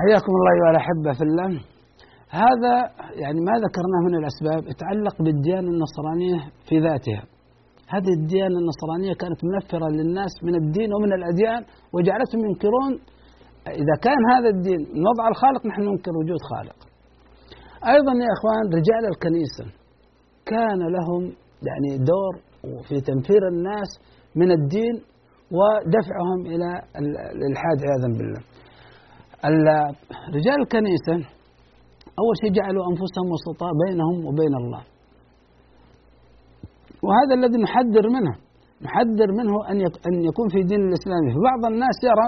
حياكم 0.00 0.32
الله 0.38 0.50
أيها 0.56 0.70
الأحبة 0.74 1.10
في 1.18 1.24
الله. 1.28 1.50
هذا 2.44 2.74
يعني 3.22 3.40
ما 3.48 3.54
ذكرناه 3.64 4.00
من 4.08 4.14
الأسباب 4.20 4.60
يتعلق 4.72 5.16
بالديانة 5.24 5.68
النصرانية 5.74 6.38
في 6.68 6.76
ذاتها. 6.86 7.22
هذه 7.94 8.12
الديانة 8.20 8.56
النصرانية 8.62 9.12
كانت 9.22 9.40
منفرة 9.50 9.88
للناس 9.98 10.32
من 10.46 10.54
الدين 10.62 10.88
ومن 10.94 11.12
الأديان 11.18 11.62
وجعلتهم 11.94 12.40
ينكرون 12.48 12.92
إذا 13.82 13.94
كان 14.06 14.20
هذا 14.34 14.48
الدين 14.54 14.80
من 14.94 15.02
وضع 15.10 15.24
الخالق 15.32 15.66
نحن 15.66 15.82
ننكر 15.82 16.12
وجود 16.20 16.40
خالق. 16.50 16.78
أيضا 17.94 18.12
يا 18.24 18.30
إخوان 18.36 18.64
رجال 18.78 19.02
الكنيسة 19.12 19.64
كان 20.52 20.80
لهم 20.96 21.22
يعني 21.68 21.90
دور 22.12 22.32
في 22.88 23.00
تنفير 23.00 23.42
الناس 23.52 23.90
من 24.36 24.50
الدين 24.58 24.94
ودفعهم 25.58 26.40
إلى 26.52 26.68
الإلحاد 27.36 27.76
عياذا 27.86 28.08
بالله. 28.18 28.42
رجال 30.36 30.58
الكنيسة 30.64 31.16
أول 32.20 32.34
شيء 32.42 32.50
جعلوا 32.58 32.84
أنفسهم 32.90 33.26
وسطاء 33.32 33.70
بينهم 33.84 34.16
وبين 34.26 34.54
الله. 34.62 34.82
وهذا 37.06 37.34
الذي 37.38 37.58
نحذر 37.62 38.06
منه 38.16 38.34
نحذر 38.86 39.28
منه 39.40 39.54
أن 39.70 39.78
أن 40.08 40.14
يكون 40.28 40.48
في 40.48 40.60
دين 40.70 40.80
الإسلامي 40.88 41.30
فبعض 41.34 41.72
الناس 41.72 41.96
يرى 42.10 42.26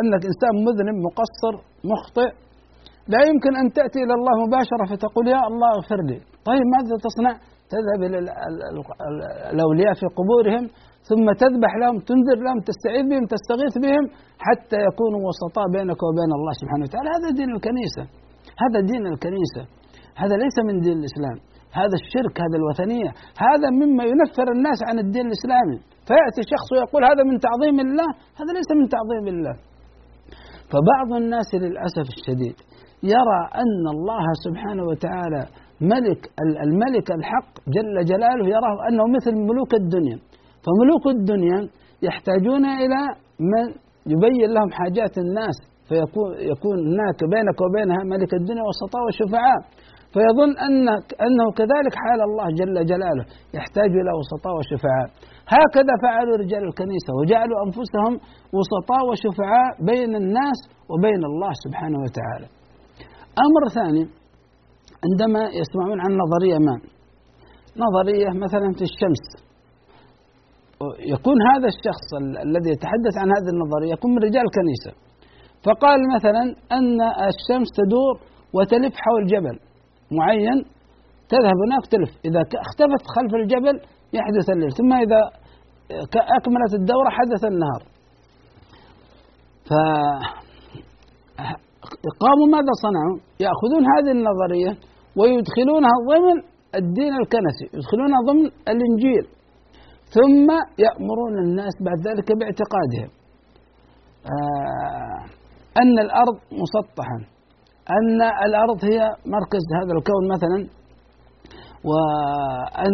أنك 0.00 0.22
إنسان 0.30 0.54
مذنب 0.66 0.96
مقصر 1.08 1.54
مخطئ. 1.92 2.30
لا 3.12 3.20
يمكن 3.28 3.52
أن 3.60 3.66
تأتي 3.76 3.98
إلى 4.04 4.14
الله 4.18 4.34
مباشرة 4.46 4.84
فتقول 4.90 5.28
يا 5.28 5.40
الله 5.50 5.70
اغفر 5.78 6.00
لي. 6.08 6.18
طيب 6.48 6.64
ماذا 6.74 6.96
تصنع؟ 7.06 7.34
تذهب 7.74 8.00
إلى 8.08 8.18
الأولياء 9.54 9.94
في 10.00 10.06
قبورهم 10.18 10.64
ثم 11.08 11.26
تذبح 11.42 11.72
لهم 11.82 11.96
تنذر 12.10 12.38
لهم 12.46 12.58
تستعيذ 12.70 13.04
بهم 13.10 13.24
تستغيث 13.34 13.74
بهم 13.84 14.04
حتى 14.46 14.78
يكونوا 14.88 15.20
وسطاء 15.28 15.66
بينك 15.76 16.00
وبين 16.06 16.30
الله 16.38 16.54
سبحانه 16.60 16.84
وتعالى. 16.86 17.08
هذا 17.16 17.28
دين 17.38 17.50
الكنيسة. 17.56 18.04
هذا 18.62 18.78
دين 18.90 19.04
الكنيسة. 19.12 19.62
هذا 20.22 20.34
ليس 20.44 20.56
من 20.68 20.76
دين 20.86 20.96
الإسلام. 21.02 21.36
هذا 21.80 21.96
الشرك 22.02 22.34
هذا 22.44 22.56
الوثنية. 22.60 23.10
هذا 23.46 23.68
مما 23.80 24.04
ينفر 24.12 24.46
الناس 24.56 24.78
عن 24.88 24.96
الدين 25.04 25.26
الإسلامي. 25.30 25.78
فيأتي 26.08 26.42
شخص 26.52 26.68
ويقول 26.72 27.02
هذا 27.10 27.22
من 27.30 27.36
تعظيم 27.46 27.76
الله 27.86 28.10
هذا 28.40 28.50
ليس 28.58 28.70
من 28.80 28.86
تعظيم 28.96 29.26
الله. 29.34 29.54
فبعض 30.70 31.08
الناس 31.22 31.50
للأسف 31.62 32.06
الشديد 32.16 32.56
يرى 33.14 33.40
أن 33.62 33.84
الله 33.94 34.26
سبحانه 34.44 34.84
وتعالى 34.90 35.42
ملك 35.92 36.20
الملك 36.66 37.08
الحق 37.18 37.52
جل 37.76 37.96
جلاله 38.10 38.44
يراه 38.56 38.76
أنه 38.88 39.04
مثل 39.16 39.32
ملوك 39.48 39.72
الدنيا. 39.82 40.18
فملوك 40.64 41.04
الدنيا 41.16 41.60
يحتاجون 42.02 42.64
إلى 42.82 43.00
من 43.52 43.64
يبين 44.12 44.50
لهم 44.56 44.70
حاجات 44.78 45.18
الناس 45.18 45.56
فيكون 45.88 46.30
يكون 46.52 46.76
هناك 46.92 47.18
بينك 47.34 47.58
وبينها 47.64 48.02
ملك 48.14 48.34
الدنيا 48.40 48.64
وسطاء 48.68 49.02
وشفعاء 49.06 49.60
فيظن 50.14 50.52
أنك 50.68 51.06
أنه 51.26 51.46
كذلك 51.58 51.94
حال 52.02 52.20
الله 52.28 52.46
جل 52.60 52.76
جلاله 52.92 53.24
يحتاج 53.58 53.90
إلى 54.00 54.12
وسطاء 54.20 54.54
وشفعاء 54.58 55.08
هكذا 55.56 55.94
فعلوا 56.02 56.36
رجال 56.42 56.62
الكنيسة 56.70 57.10
وجعلوا 57.20 57.58
أنفسهم 57.66 58.12
وسطاء 58.56 59.02
وشفعاء 59.10 59.70
بين 59.90 60.12
الناس 60.22 60.58
وبين 60.90 61.22
الله 61.30 61.52
سبحانه 61.64 61.98
وتعالى. 62.04 62.46
أمر 63.46 63.62
ثاني 63.78 64.04
عندما 65.06 65.42
يسمعون 65.60 65.98
عن 66.04 66.10
نظرية 66.22 66.58
ما؟ 66.66 66.76
نظرية 67.84 68.28
مثلا 68.44 68.68
في 68.78 68.84
الشمس. 68.90 69.22
يكون 71.14 71.36
هذا 71.50 71.68
الشخص 71.74 72.08
الذي 72.46 72.70
يتحدث 72.76 73.14
عن 73.22 73.28
هذه 73.36 73.50
النظرية 73.54 73.92
يكون 73.92 74.10
من 74.14 74.18
رجال 74.28 74.44
الكنيسة. 74.48 74.92
فقال 75.66 75.98
مثلا 76.16 76.42
أن 76.78 77.00
الشمس 77.30 77.68
تدور 77.80 78.14
وتلف 78.54 78.94
حول 79.04 79.26
جبل 79.26 79.56
معين 80.18 80.58
تذهب 81.28 81.58
هناك 81.64 81.84
تلف. 81.92 82.10
إذا 82.24 82.40
اختفت 82.66 83.02
خلف 83.16 83.32
الجبل 83.34 83.76
يحدث 84.18 84.46
الليل. 84.50 84.72
ثم 84.78 84.92
إذا 84.92 85.20
أكملت 86.38 86.72
الدورة 86.80 87.10
حدث 87.18 87.42
النهار. 87.44 87.82
ف 89.68 89.70
قاموا 92.24 92.46
ماذا 92.56 92.72
صنعوا؟ 92.84 93.18
يأخذون 93.46 93.82
هذه 93.94 94.10
النظرية 94.18 94.72
ويدخلونها 95.18 95.96
ضمن 96.10 96.36
الدين 96.74 97.12
الكنسي 97.22 97.66
يدخلونها 97.76 98.20
ضمن 98.28 98.44
الإنجيل. 98.72 99.37
ثم 100.16 100.48
يأمرون 100.84 101.34
الناس 101.44 101.74
بعد 101.80 101.98
ذلك 102.08 102.28
باعتقادهم. 102.38 103.10
آه 104.26 105.38
أن 105.82 105.98
الأرض 105.98 106.36
مسطحة. 106.62 107.18
أن 107.90 108.22
الأرض 108.48 108.84
هي 108.84 108.98
مركز 109.26 109.64
هذا 109.78 109.92
الكون 109.98 110.28
مثلا 110.34 110.58
وأن 111.84 112.92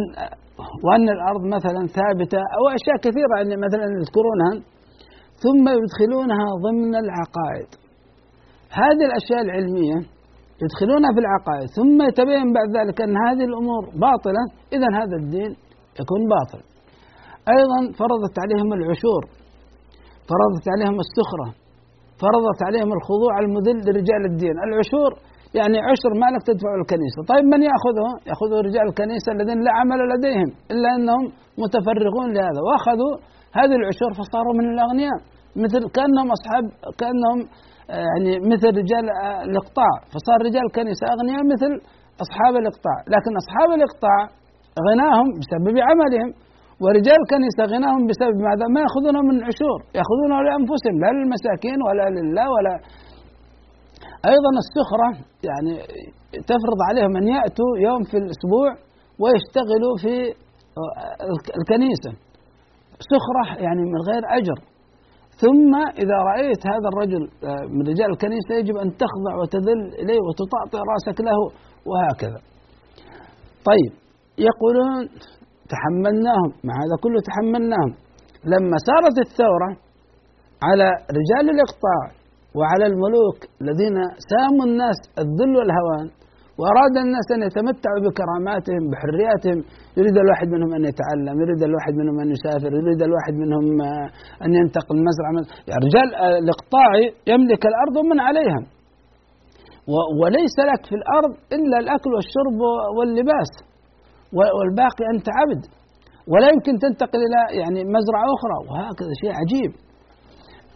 وأن 0.85 1.09
الأرض 1.09 1.43
مثلا 1.57 1.87
ثابتة 1.87 2.39
أو 2.57 2.63
أشياء 2.79 2.97
كثيرة 3.07 3.35
يعني 3.37 3.57
مثلا 3.57 3.85
يذكرونها. 3.99 4.53
ثم 5.45 5.65
يدخلونها 5.79 6.47
ضمن 6.67 6.95
العقائد. 7.05 7.69
هذه 8.81 9.05
الأشياء 9.11 9.41
العلمية 9.41 9.99
يدخلونها 10.63 11.11
في 11.15 11.21
العقائد. 11.25 11.69
ثم 11.79 12.03
يتبين 12.09 12.53
بعد 12.53 12.69
ذلك 12.79 13.01
أن 13.01 13.17
هذه 13.27 13.45
الأمور 13.45 13.83
باطلة. 14.07 14.43
إذا 14.73 14.89
هذا 15.01 15.17
الدين 15.23 15.57
يكون 16.01 16.23
باطل. 16.35 16.74
أيضا 17.57 17.81
فرضت 18.01 18.37
عليهم 18.43 18.69
العشور 18.79 19.23
فرضت 20.31 20.67
عليهم 20.75 20.99
السخرة 21.07 21.49
فرضت 22.23 22.61
عليهم 22.69 22.91
الخضوع 22.99 23.33
المذل 23.45 23.79
لرجال 23.87 24.23
الدين. 24.31 24.57
العشور 24.67 25.11
يعني 25.59 25.77
عشر 25.91 26.11
مالك 26.25 26.43
تدفعه 26.51 26.77
الكنيسة. 26.83 27.21
طيب 27.33 27.45
من 27.55 27.61
يأخذه؟ 27.71 28.09
يأخذه 28.31 28.57
رجال 28.69 28.85
الكنيسة 28.91 29.29
الذين 29.37 29.59
لا 29.67 29.73
عمل 29.79 30.01
لديهم 30.13 30.49
إلا 30.73 30.89
أنهم 30.97 31.25
متفرغون 31.63 32.29
لهذا. 32.37 32.61
وأخذوا 32.67 33.13
هذه 33.59 33.75
العشور 33.81 34.11
فصاروا 34.19 34.55
من 34.59 34.67
الأغنياء 34.75 35.19
مثل 35.65 35.83
كأنهم 35.97 36.29
أصحاب 36.37 36.65
كأنهم 37.01 37.39
يعني 38.21 38.33
مثل 38.53 38.69
رجال 38.81 39.05
الإقطاع. 39.49 39.93
فصار 40.15 40.39
رجال 40.49 40.65
الكنيسة 40.69 41.05
أغنياء 41.15 41.43
مثل 41.55 41.73
أصحاب 42.25 42.53
الإقطاع. 42.63 42.99
لكن 43.15 43.33
أصحاب 43.43 43.69
الإقطاع 43.79 44.19
غناهم 44.87 45.27
بسبب 45.41 45.77
عملهم. 45.89 46.31
ورجال 46.83 47.19
الكنيسة 47.25 47.63
غناهم 47.73 48.03
بسبب 48.09 48.37
ماذا؟ 48.49 48.65
ما 48.75 48.81
يأخذونه 48.85 49.21
من 49.29 49.37
عشور 49.49 49.79
يأخذونه 49.99 50.37
لأنفسهم 50.47 50.97
لا 51.03 51.11
للمساكين 51.17 51.79
ولا 51.87 52.07
لله 52.17 52.47
ولا 52.55 52.75
أيضا 54.33 54.51
السخرة 54.65 55.09
يعني 55.49 55.73
تفرض 56.51 56.79
عليهم 56.89 57.13
أن 57.21 57.27
يأتوا 57.37 57.73
يوم 57.89 58.03
في 58.11 58.17
الأسبوع 58.23 58.71
ويشتغلوا 59.23 59.97
في 60.03 60.15
الكنيسة. 61.61 62.11
سخرة 63.13 63.45
يعني 63.65 63.83
من 63.93 64.01
غير 64.11 64.23
أجر. 64.39 64.59
ثم 65.43 65.73
إذا 66.03 66.17
رأيت 66.31 66.63
هذا 66.73 66.89
الرجل 66.93 67.23
آه، 67.45 67.65
من 67.75 67.83
رجال 67.93 68.09
الكنيسة 68.15 68.55
يجب 68.61 68.77
أن 68.77 68.89
تخضع 69.03 69.33
وتذل 69.41 69.81
إليه 70.03 70.21
وتطأطئ 70.27 70.79
رأسك 70.93 71.21
له 71.21 71.39
وهكذا. 71.91 72.41
طيب 73.71 73.93
يقولون 74.39 75.09
تحملناهم. 75.73 76.51
مع 76.67 76.75
هذا 76.83 76.97
كله 77.05 77.19
تحملناهم. 77.31 77.93
لما 78.53 78.77
صارت 78.89 79.17
الثورة 79.27 79.71
على 80.69 80.89
رجال 81.19 81.47
الإقطاع 81.55 82.03
وعلى 82.59 82.85
الملوك 82.93 83.39
الذين 83.63 83.97
ساموا 84.33 84.65
الناس 84.71 84.99
الذل 85.23 85.53
والهوان 85.59 86.07
وأراد 86.59 86.95
الناس 87.05 87.27
أن 87.37 87.43
يتمتعوا 87.49 88.01
بكراماتهم 88.07 88.83
بحرياتهم 88.91 89.59
يريد 89.99 90.17
الواحد 90.25 90.49
منهم 90.55 90.71
أن 90.79 90.83
يتعلم 90.91 91.37
يريد 91.45 91.63
الواحد 91.69 91.95
منهم 92.01 92.17
أن 92.25 92.29
يسافر 92.35 92.71
يريد 92.81 93.01
الواحد 93.09 93.35
منهم 93.43 93.67
آه، 93.83 94.09
أن 94.45 94.51
ينتقل 94.61 94.97
مزرعة 95.09 95.33
يعني 95.69 95.81
رجال 95.89 96.09
الإقطاعي 96.43 97.05
يملك 97.33 97.63
الأرض 97.71 97.95
ومن 98.01 98.21
عليها 98.29 98.61
وليس 100.21 100.57
لك 100.71 100.83
في 100.91 100.95
الأرض 101.01 101.33
إلا 101.57 101.77
الأكل 101.83 102.11
والشرب 102.17 102.59
واللباس. 102.97 103.51
والباقي 104.37 105.05
أنت 105.15 105.27
عبد. 105.39 105.63
ولا 106.33 106.47
يمكن 106.55 106.75
تنتقل 106.85 107.21
إلى 107.27 107.41
يعني 107.61 107.81
مزرعة 107.97 108.27
أخرى. 108.37 108.59
وهكذا 108.69 109.13
شيء 109.23 109.33
عجيب. 109.41 109.73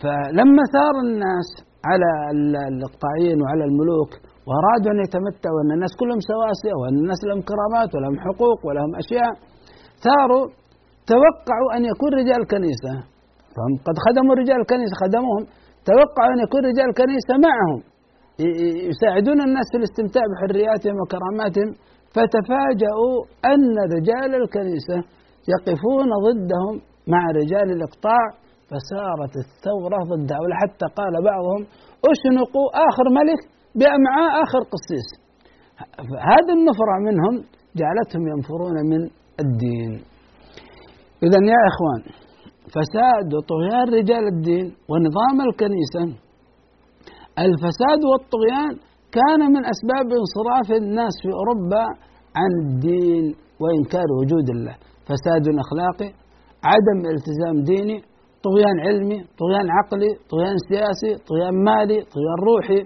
فلما 0.03 0.63
ثار 0.77 0.95
الناس 1.07 1.49
على 1.91 2.11
الإقطاعيين 2.73 3.39
وعلى 3.43 3.65
الملوك 3.71 4.11
وأرادوا 4.47 4.91
أن 4.95 4.99
يتمتعوا 5.07 5.57
وأن 5.57 5.71
الناس 5.77 5.93
كلهم 6.01 6.21
سواسية 6.31 6.75
وأن 6.81 6.97
الناس 7.03 7.21
لهم 7.29 7.41
كرامات 7.51 7.91
ولهم 7.95 8.17
حقوق 8.27 8.59
ولهم 8.67 8.93
أشياء 9.03 9.33
ثاروا 10.07 10.45
توقعوا 11.13 11.71
أن 11.77 11.83
يكون 11.93 12.11
رجال 12.21 12.39
الكنيسة 12.45 12.93
فهم 13.55 13.73
قد 13.87 13.97
خدموا 14.07 14.35
رجال 14.43 14.59
الكنيسة 14.65 14.95
خدموهم 15.03 15.45
توقعوا 15.91 16.33
أن 16.35 16.41
يكون 16.47 16.61
رجال 16.71 16.87
الكنيسة 16.93 17.33
معهم. 17.47 17.81
يساعدون 18.91 19.39
الناس 19.49 19.67
في 19.73 19.77
الاستمتاع 19.81 20.25
بحرياتهم 20.31 20.97
وكراماتهم. 21.03 21.71
فتفاجأوا 22.19 23.17
أن 23.53 23.75
رجال 23.97 24.31
الكنيسة 24.43 24.99
يقفون 25.55 26.11
ضدهم 26.27 26.75
مع 27.13 27.23
رجال 27.41 27.69
الإقطاع 27.77 28.25
فسارت 28.71 29.35
الثورة 29.45 29.99
ضدها. 30.13 30.39
ولحتى 30.43 30.87
قال 30.99 31.15
بعضهم 31.31 31.63
أشنقوا 32.11 32.69
آخر 32.89 33.07
ملك 33.21 33.41
بأمعاء 33.79 34.31
آخر 34.45 34.61
قسيس. 34.75 35.09
هذه 36.31 36.53
النفرة 36.59 36.95
منهم 37.09 37.35
جعلتهم 37.81 38.25
ينفرون 38.33 38.77
من 38.93 39.01
الدين. 39.45 39.93
إذا 41.27 41.41
يا 41.53 41.61
إخوان 41.71 42.03
فساد 42.75 43.29
وطغيان 43.35 43.87
رجال 43.99 44.25
الدين 44.35 44.67
ونظام 44.91 45.37
الكنيسة 45.49 46.03
الفساد 47.47 48.01
والطغيان 48.11 48.73
كان 49.19 49.41
من 49.55 49.63
أسباب 49.75 50.07
انصراف 50.21 50.69
الناس 50.83 51.15
في 51.23 51.31
أوروبا 51.41 51.87
عن 52.39 52.51
الدين 52.65 53.25
وإنكار 53.63 54.09
وجود 54.21 54.47
الله. 54.57 54.77
فساد 55.09 55.45
أخلاقي 55.65 56.11
عدم 56.73 56.99
التزام 57.15 57.57
ديني 57.71 57.99
طغيان 58.47 58.77
علمي 58.87 59.19
طغيان 59.43 59.67
عقلي 59.79 60.11
طغيان 60.33 60.57
سياسي 60.71 61.11
طغيان 61.29 61.55
مالي 61.69 61.99
طغيان 62.15 62.39
روحي 62.49 62.81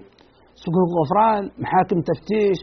سكوك 0.63 0.89
غفران 0.99 1.43
محاكم 1.63 1.97
تفتيش 2.09 2.59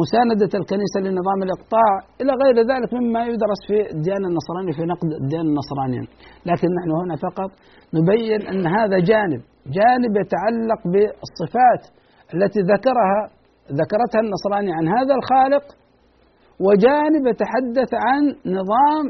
مساندة 0.00 0.52
الكنيسة 0.60 0.98
لنظام 1.04 1.38
الإقطاع 1.46 1.90
إلى 2.20 2.32
غير 2.42 2.56
ذلك 2.72 2.90
مما 2.98 3.20
يدرس 3.32 3.60
في 3.68 3.78
الديانة 3.94 4.26
النصرانية 4.30 4.72
في 4.78 4.82
نقد 4.92 5.08
الديانة 5.22 5.48
النصرانية 5.52 6.02
لكن 6.50 6.68
نحن 6.78 6.90
هنا 7.00 7.16
فقط 7.26 7.50
نبين 7.98 8.40
أن 8.52 8.62
هذا 8.78 8.96
جانب 9.10 9.40
جانب 9.78 10.12
يتعلق 10.22 10.80
بالصفات 10.92 11.82
التي 12.34 12.60
ذكرها 12.72 13.20
ذكرتها 13.80 14.20
النصرانية 14.26 14.74
عن 14.78 14.86
هذا 14.96 15.12
الخالق 15.18 15.64
وجانب 16.60 17.22
يتحدث 17.32 17.90
عن 18.06 18.22
نظام 18.58 19.04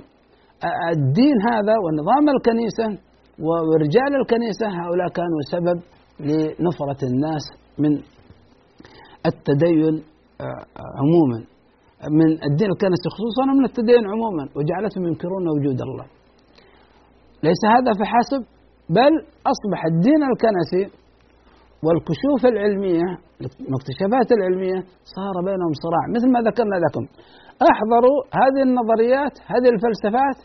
الدين 0.97 1.37
هذا 1.51 1.75
ونظام 1.85 2.25
الكنيسة 2.37 2.87
ورجال 3.47 4.13
الكنيسة 4.21 4.67
هؤلاء 4.81 5.09
كانوا 5.09 5.41
سبب 5.55 5.79
لنفرة 6.21 7.01
الناس 7.11 7.45
من 7.79 7.93
التدين 9.27 9.95
آه، 10.41 10.65
عموما. 11.01 11.39
من 12.11 12.31
الدين 12.51 12.71
الكنسي 12.75 13.09
خصوصا 13.17 13.43
ومن 13.53 13.65
التدين 13.65 14.05
عموما 14.13 14.45
وجعلتهم 14.57 15.07
ينكرون 15.07 15.49
وجود 15.49 15.81
الله. 15.83 16.07
ليس 17.43 17.63
هذا 17.75 17.93
فحسب 18.01 18.43
بل 18.91 19.13
أصبح 19.53 19.81
الدين 19.93 20.21
الكنسي 20.33 20.83
والكشوف 21.87 22.41
العلمية 22.53 23.09
المكتشفات 23.67 24.29
العلمية 24.37 24.79
صار 25.17 25.35
بينهم 25.49 25.73
صراع. 25.85 26.05
مثل 26.17 26.29
ما 26.35 26.41
ذكرنا 26.49 26.77
لكم 26.85 27.05
أحضروا 27.73 28.19
هذه 28.41 28.61
النظريات 28.69 29.35
هذه 29.53 29.69
الفلسفات 29.75 30.39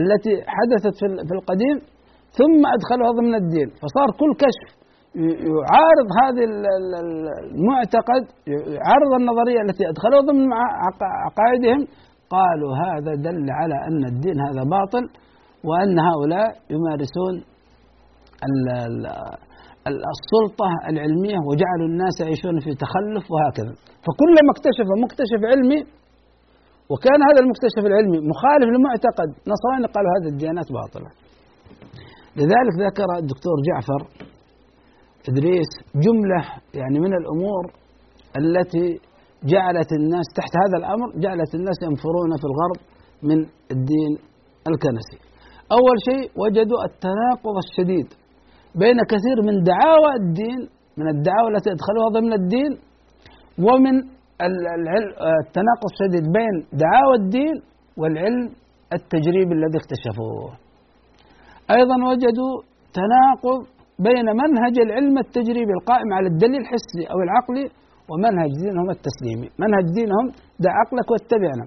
التي 0.00 0.34
حدثت 0.56 0.94
في 1.28 1.32
القديم 1.38 1.76
ثم 2.38 2.60
أدخلوها 2.76 3.12
ضمن 3.18 3.34
الدين. 3.42 3.68
فصار 3.82 4.08
كل 4.20 4.30
كشف 4.44 4.70
يعارض 5.52 6.08
هذه 6.22 6.44
المعتقد 7.54 8.22
يعارض 8.76 9.12
النظرية 9.20 9.60
التي 9.66 9.84
أدخلوها 9.92 10.22
ضمن 10.30 10.46
عقائدهم. 11.26 11.80
قالوا 12.36 12.72
هذا 12.84 13.12
دل 13.26 13.46
على 13.60 13.74
أن 13.88 14.02
الدين 14.12 14.40
هذا 14.48 14.62
باطل 14.76 15.04
وأن 15.64 15.98
هؤلاء 16.08 16.48
يمارسون 16.70 17.34
السلطة 20.14 20.70
العلمية 20.90 21.38
وجعلوا 21.48 21.88
الناس 21.92 22.14
يعيشون 22.22 22.56
في 22.64 22.70
تخلف 22.84 23.24
وهكذا. 23.32 23.72
فكلما 24.04 24.50
اكتشف 24.54 24.86
مكتشف 25.04 25.40
علمي 25.50 25.80
وكان 26.90 27.20
هذا 27.28 27.40
المكتشف 27.44 27.82
العلمي 27.90 28.18
مخالف 28.32 28.68
لمعتقد 28.74 29.28
نصراني 29.52 29.86
قالوا 29.94 30.10
هذه 30.16 30.28
الديانات 30.34 30.68
باطلة. 30.78 31.10
لذلك 32.38 32.74
ذكر 32.86 33.08
الدكتور 33.22 33.56
جعفر 33.68 34.00
إدريس 35.30 35.70
جملة 36.04 36.42
يعني 36.80 36.98
من 37.04 37.12
الأمور 37.20 37.62
التي 38.40 38.86
جعلت 39.52 39.90
الناس 39.92 40.26
تحت 40.38 40.52
هذا 40.62 40.76
الأمر 40.80 41.08
جعلت 41.24 41.54
الناس 41.54 41.78
ينفرون 41.82 42.30
في 42.40 42.46
الغرب 42.50 42.78
من 43.22 43.38
الدين 43.74 44.12
الكنسي. 44.70 45.18
أول 45.78 45.96
شيء 46.08 46.30
وجدوا 46.40 46.80
التناقض 46.88 47.56
الشديد. 47.64 48.08
بين 48.74 48.98
كثير 49.12 49.36
من 49.48 49.62
دعاوى 49.70 50.10
الدين 50.20 50.60
من 50.98 51.08
الدعاوى 51.14 51.48
التي 51.52 51.70
أدخلوها 51.70 52.08
ضمن 52.16 52.32
الدين 52.32 52.72
ومن 53.66 53.94
التناقض 54.46 55.88
الشديد 55.92 56.24
بين 56.38 56.54
دعاوى 56.84 57.14
الدين 57.22 57.54
والعلم 58.00 58.44
التجريبي 58.92 59.52
الذي 59.58 59.78
اكتشفوه. 59.82 60.50
أيضا 61.76 61.96
وجدوا 62.08 62.54
تناقض 62.98 63.60
بين 64.06 64.26
منهج 64.42 64.74
العلم 64.86 65.18
التجريبي 65.18 65.72
القائم 65.78 66.08
على 66.16 66.26
الدليل 66.32 66.60
الحسي 66.64 67.02
أو 67.12 67.18
العقلي 67.26 67.66
ومنهج 68.10 68.50
دينهم 68.64 68.88
التسليمي. 68.96 69.48
منهج 69.62 69.84
دينهم 69.98 70.26
دع 70.64 70.72
عقلك 70.80 71.10
واتبعنا 71.10 71.66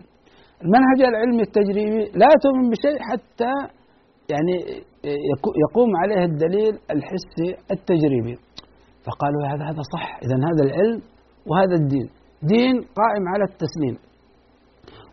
المنهج 0.63 0.99
العلمي 1.11 1.41
التجريبي 1.41 2.03
لا 2.21 2.29
تؤمن 2.43 2.65
بشيء 2.73 2.97
حتى 3.09 3.51
يعني 4.33 4.55
يقوم 5.65 5.89
عليه 6.01 6.21
الدليل 6.31 6.73
الحسي 6.95 7.49
التجريبي. 7.75 8.35
فقالوا 9.05 9.43
هذا 9.51 9.63
هذا 9.69 9.81
صح. 9.93 10.05
إذا 10.25 10.37
هذا 10.47 10.63
العلم 10.67 10.99
وهذا 11.49 11.75
الدين. 11.81 12.07
دين 12.53 12.75
قائم 12.99 13.23
على 13.33 13.45
التسليم. 13.49 13.95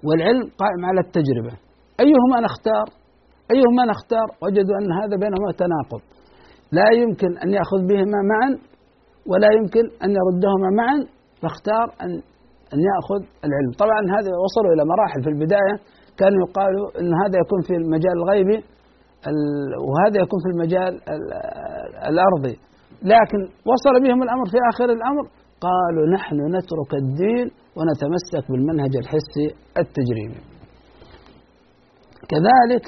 والعلم 0.06 0.44
قائم 0.62 0.80
على 0.88 1.00
التجربة. 1.06 1.54
أيهما 2.04 2.38
نختار؟ 2.46 2.86
أيهما 3.54 3.82
نختار؟ 3.92 4.28
وجدوا 4.42 4.76
أن 4.80 4.90
هذا 5.00 5.14
بينهما 5.22 5.50
تناقض. 5.62 6.02
لا 6.78 6.88
يمكن 7.00 7.30
أن 7.44 7.48
يأخذ 7.58 7.80
بهما 7.90 8.20
معا 8.30 8.50
ولا 9.30 9.50
يمكن 9.58 9.84
أن 10.04 10.10
يردهما 10.20 10.68
معا. 10.80 10.98
فاختار 11.42 11.86
أن 12.04 12.10
أن 12.74 12.80
يأخذ 12.90 13.20
العلم. 13.46 13.72
طبعا 13.82 14.00
هذا 14.16 14.30
وصلوا 14.44 14.72
إلى 14.74 14.82
مراحل 14.92 15.20
في 15.24 15.30
البداية. 15.34 15.74
كانوا 16.20 16.38
يقالوا 16.46 16.86
أن 17.00 17.10
هذا 17.22 17.36
يكون 17.42 17.60
في 17.68 17.74
المجال 17.82 18.14
الغيبي 18.20 18.58
وهذا 19.88 20.16
يكون 20.24 20.38
في 20.44 20.48
المجال 20.52 20.92
الأرضي. 22.10 22.56
لكن 23.12 23.40
وصل 23.70 23.94
بهم 24.04 24.22
الأمر 24.22 24.44
في 24.52 24.58
آخر 24.72 24.88
الأمر 24.98 25.24
قالوا 25.66 26.06
نحن 26.16 26.36
نترك 26.56 26.90
الدين 27.02 27.46
ونتمسك 27.76 28.44
بالمنهج 28.50 28.92
الحسي 29.02 29.46
التجريبي. 29.82 30.40
كذلك 32.32 32.84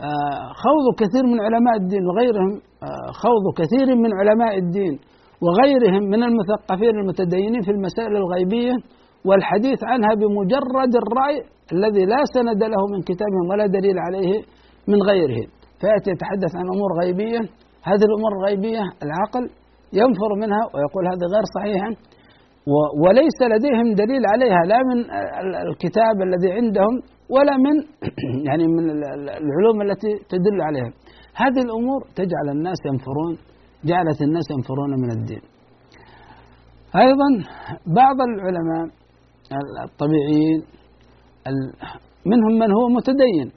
آه، 0.00 0.46
خوض 0.64 0.86
كثير 1.00 1.24
من 1.32 1.40
علماء 1.40 1.76
الدين 1.76 2.02
وغيرهم 2.06 2.52
آه، 2.82 3.10
خوض 3.22 3.44
كثير 3.60 3.96
من 3.96 4.10
علماء 4.20 4.58
الدين 4.58 4.98
وغيرهم 5.44 6.02
من 6.02 6.22
المثقفين 6.22 6.94
المتدينين 7.02 7.62
في 7.62 7.70
المسائل 7.70 8.16
الغيبية 8.16 8.74
والحديث 9.24 9.78
عنها 9.84 10.14
بمجرد 10.14 10.92
الرأي 11.02 11.36
الذي 11.72 12.04
لا 12.04 12.22
سند 12.34 12.62
له 12.64 12.82
من 12.92 13.00
كتابهم 13.02 13.44
ولا 13.50 13.66
دليل 13.66 13.98
عليه 13.98 14.42
من 14.90 15.02
غيره. 15.10 15.46
فيأتي 15.80 16.10
يتحدث 16.14 16.52
عن 16.56 16.66
أمور 16.74 16.90
غيبية. 17.02 17.40
هذه 17.90 18.04
الأمور 18.10 18.32
الغيبية 18.38 18.84
العقل 19.04 19.44
ينفر 19.92 20.30
منها 20.42 20.62
ويقول 20.74 21.04
هذه 21.12 21.24
غير 21.34 21.44
صحيحة 21.56 21.90
وليس 23.04 23.38
لديهم 23.52 23.94
دليل 23.94 24.22
عليها 24.32 24.60
لا 24.66 24.78
من 24.90 24.98
الكتاب 25.68 26.16
الذي 26.28 26.52
عندهم 26.52 26.94
ولا 27.30 27.56
من 27.56 27.76
يعني 28.48 28.66
من 28.66 28.90
العلوم 29.46 29.82
التي 29.82 30.08
تدل 30.28 30.60
عليها. 30.62 30.90
هذه 31.34 31.60
الأمور 31.66 32.00
تجعل 32.16 32.46
الناس 32.56 32.78
ينفرون 32.86 33.38
جعلت 33.84 34.22
الناس 34.22 34.44
ينفرون 34.50 34.90
من 35.02 35.10
الدين. 35.10 35.40
أيضا 36.96 37.28
بعض 37.86 38.16
العلماء 38.28 38.84
الطبيعيين 39.84 40.60
منهم 42.26 42.52
من 42.58 42.72
هو 42.72 42.88
متدين. 42.88 43.52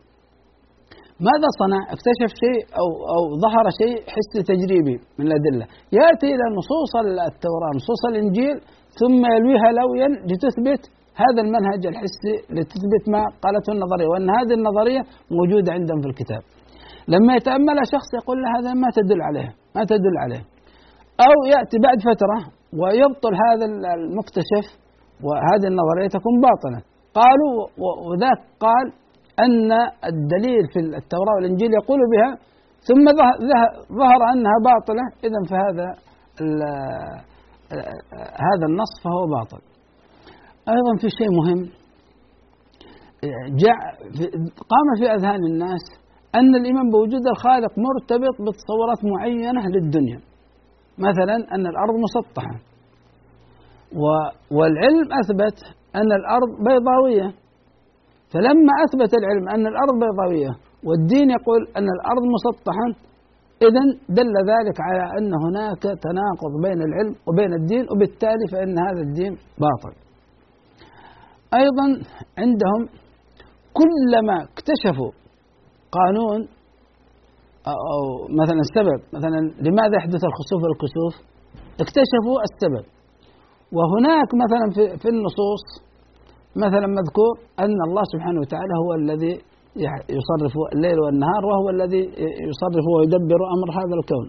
ماذا 1.30 1.50
صنع؟ 1.62 1.82
اكتشف 1.96 2.32
شيء 2.44 2.62
أو 2.80 2.88
أو 3.14 3.22
ظهر 3.46 3.66
شيء 3.82 3.98
حسي 4.14 4.40
تجريبي 4.52 4.96
من 5.18 5.26
الأدلة. 5.30 5.66
يأتي 6.00 6.28
إلى 6.36 6.46
نصوص 6.60 6.94
التوراة 7.30 7.72
نصوص 7.80 8.02
الإنجيل 8.12 8.56
ثم 9.00 9.22
يلويها 9.36 9.70
لويا 9.80 10.10
لتثبت 10.30 10.82
هذا 11.24 11.40
المنهج 11.46 11.82
الحسي 11.92 12.36
لتثبت 12.56 13.04
ما 13.14 13.22
قالته 13.44 13.70
النظرية 13.76 14.08
وأن 14.12 14.28
هذه 14.38 14.54
النظرية 14.60 15.02
موجودة 15.38 15.70
عندهم 15.78 16.00
في 16.04 16.08
الكتاب. 16.12 16.42
لما 17.14 17.32
يتأملها 17.40 17.86
شخص 17.96 18.10
يقول 18.20 18.38
له 18.42 18.48
هذا 18.58 18.72
ما 18.84 18.90
تدل 18.98 19.22
عليه 19.28 19.50
ما 19.76 19.84
تدل 19.92 20.16
عليه. 20.24 20.42
أو 21.28 21.36
يأتي 21.54 21.78
بعد 21.86 22.00
فترة 22.10 22.38
ويبطل 22.80 23.34
هذا 23.46 23.66
المكتشف 24.00 24.66
وهذه 25.26 25.68
النظرية 25.72 26.08
تكون 26.18 26.36
باطلة. 26.48 26.80
قالوا 27.20 27.54
وذاك 28.08 28.40
قال 28.66 28.86
أن 29.40 29.72
الدليل 30.12 30.64
في 30.74 30.80
التوراة 30.80 31.36
والإنجيل 31.36 31.70
يقول 31.74 32.00
بها 32.14 32.38
ثم 32.88 33.06
ظهر 34.00 34.22
أنها 34.34 34.58
باطلة. 34.64 35.06
إذا 35.24 35.40
فهذا 35.50 35.88
هذا 38.48 38.66
النص 38.70 38.94
فهو 39.04 39.28
باطل. 39.38 39.62
أيضا 40.70 40.94
في 41.02 41.10
شيء 41.10 41.30
مهم. 41.40 41.62
قام 44.72 44.88
في 45.00 45.12
أذهان 45.12 45.46
الناس 45.46 45.82
أن 46.36 46.56
الإيمان 46.56 46.90
بوجود 46.90 47.28
الخالق 47.28 47.72
مرتبط 47.88 48.36
بتصورات 48.42 49.00
معينة 49.04 49.68
للدنيا. 49.68 50.20
مثلا 50.98 51.36
أن 51.36 51.68
الأرض 51.68 51.96
مسطحة. 52.06 52.56
والعلم 54.52 55.08
أثبت 55.22 55.58
أن 55.96 56.12
الأرض 56.12 56.50
بيضاوية. 56.68 57.41
فلما 58.34 58.74
أثبت 58.86 59.12
العلم 59.20 59.46
أن 59.56 59.68
الأرض 59.72 59.96
بيضاوية 60.04 60.52
والدين 60.88 61.30
يقول 61.38 61.62
أن 61.78 61.88
الأرض 61.98 62.24
مسطحة 62.36 62.88
إذا 63.68 63.84
دل 64.10 64.36
ذلك 64.54 64.78
على 64.88 65.04
أن 65.18 65.32
هناك 65.46 65.84
تناقض 66.06 66.54
بين 66.66 66.80
العلم 66.88 67.16
وبين 67.28 67.54
الدين 67.54 67.86
وبالتالي 67.92 68.46
فإن 68.52 68.76
هذا 68.88 69.02
الدين 69.08 69.34
باطل. 69.66 69.94
أيضا 71.62 71.88
عندهم 72.38 72.82
كلما 73.80 74.36
اكتشفوا 74.44 75.12
قانون 75.98 76.40
أو 77.68 78.02
مثلا 78.42 78.60
السبب 78.68 79.00
مثلا 79.18 79.40
لماذا 79.66 79.96
يحدث 80.00 80.22
الخسوف 80.30 80.62
والكسوف 80.64 81.14
اكتشفوا 81.84 82.38
السبب 82.48 82.86
وهناك 83.78 84.30
مثلا 84.44 84.66
في, 85.02 85.08
النصوص 85.10 85.64
مثلا 86.56 86.88
مذكور 87.00 87.34
أن 87.60 87.78
الله 87.88 88.04
سبحانه 88.14 88.40
وتعالى 88.44 88.74
هو 88.84 88.92
الذي 89.02 89.34
يصرف 90.18 90.54
الليل 90.76 91.00
والنهار 91.00 91.42
وهو 91.50 91.70
الذي 91.70 92.04
يصرف 92.50 92.86
ويدبر 92.94 93.42
أمر 93.56 93.68
هذا 93.80 93.96
الكون. 94.00 94.28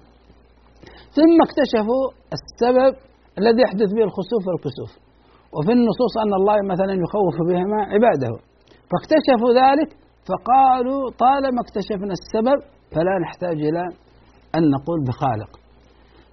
ثم 1.16 1.36
اكتشفوا 1.46 2.04
السبب 2.36 2.92
الذي 3.40 3.60
يحدث 3.66 3.88
به 3.96 4.04
الخسوف 4.08 4.42
والكسوف. 4.48 4.92
وفي 5.56 5.72
النصوص 5.78 6.12
أن 6.24 6.32
الله 6.40 6.56
مثلا 6.72 6.94
يخوف 7.04 7.36
بهما 7.48 7.78
عباده. 7.92 8.32
فاكتشفوا 8.90 9.52
ذلك 9.62 9.90
فقالوا 10.28 11.00
طالما 11.24 11.60
اكتشفنا 11.64 12.14
السبب 12.20 12.58
فلا 12.94 13.14
نحتاج 13.24 13.58
إلى 13.68 13.82
أن 14.56 14.62
نقول 14.74 14.98
بخالق. 15.08 15.50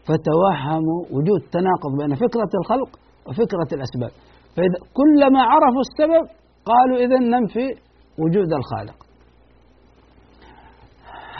فتوهموا 0.07 1.01
وجود 1.15 1.41
تناقض 1.55 1.91
بين 1.99 2.11
فكرة 2.15 2.51
الخلق 2.59 2.91
وفكرة 3.27 3.69
الأسباب. 3.77 4.13
فإذا 4.59 4.77
كلما 4.99 5.41
عرفوا 5.51 5.83
السبب 5.87 6.23
قالوا 6.71 6.97
إذا 7.05 7.17
ننفي 7.33 7.67
وجود 8.23 8.49
الخالق 8.59 8.97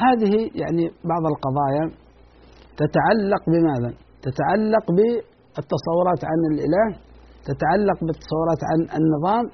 هذه 0.03 0.34
يعني 0.61 0.84
بعض 1.11 1.24
القضايا 1.34 1.86
تتعلق 2.82 3.43
بماذا؟ 3.53 3.91
تتعلق 4.28 4.86
بالتصورات 4.97 6.22
عن 6.32 6.39
الإله 6.51 6.88
تتعلق 7.49 7.99
بالتصورات 8.07 8.61
عن 8.70 8.80
النظام 8.99 9.45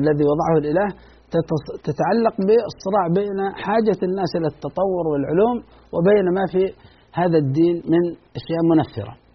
الذي 0.00 0.24
وضعه 0.30 0.56
الإله 0.62 0.88
تتعلق 1.88 2.34
بالصراع 2.46 3.04
بين 3.18 3.38
حاجة 3.64 3.98
الناس 4.08 4.30
إلى 4.38 4.46
التطور 4.46 5.04
والعلوم 5.12 5.56
وبين 5.94 6.26
ما 6.34 6.44
في 6.52 6.62
هذا 7.20 7.38
الدين 7.38 7.76
من 7.92 8.02
أشياء 8.38 8.62
منفرة 8.72 9.29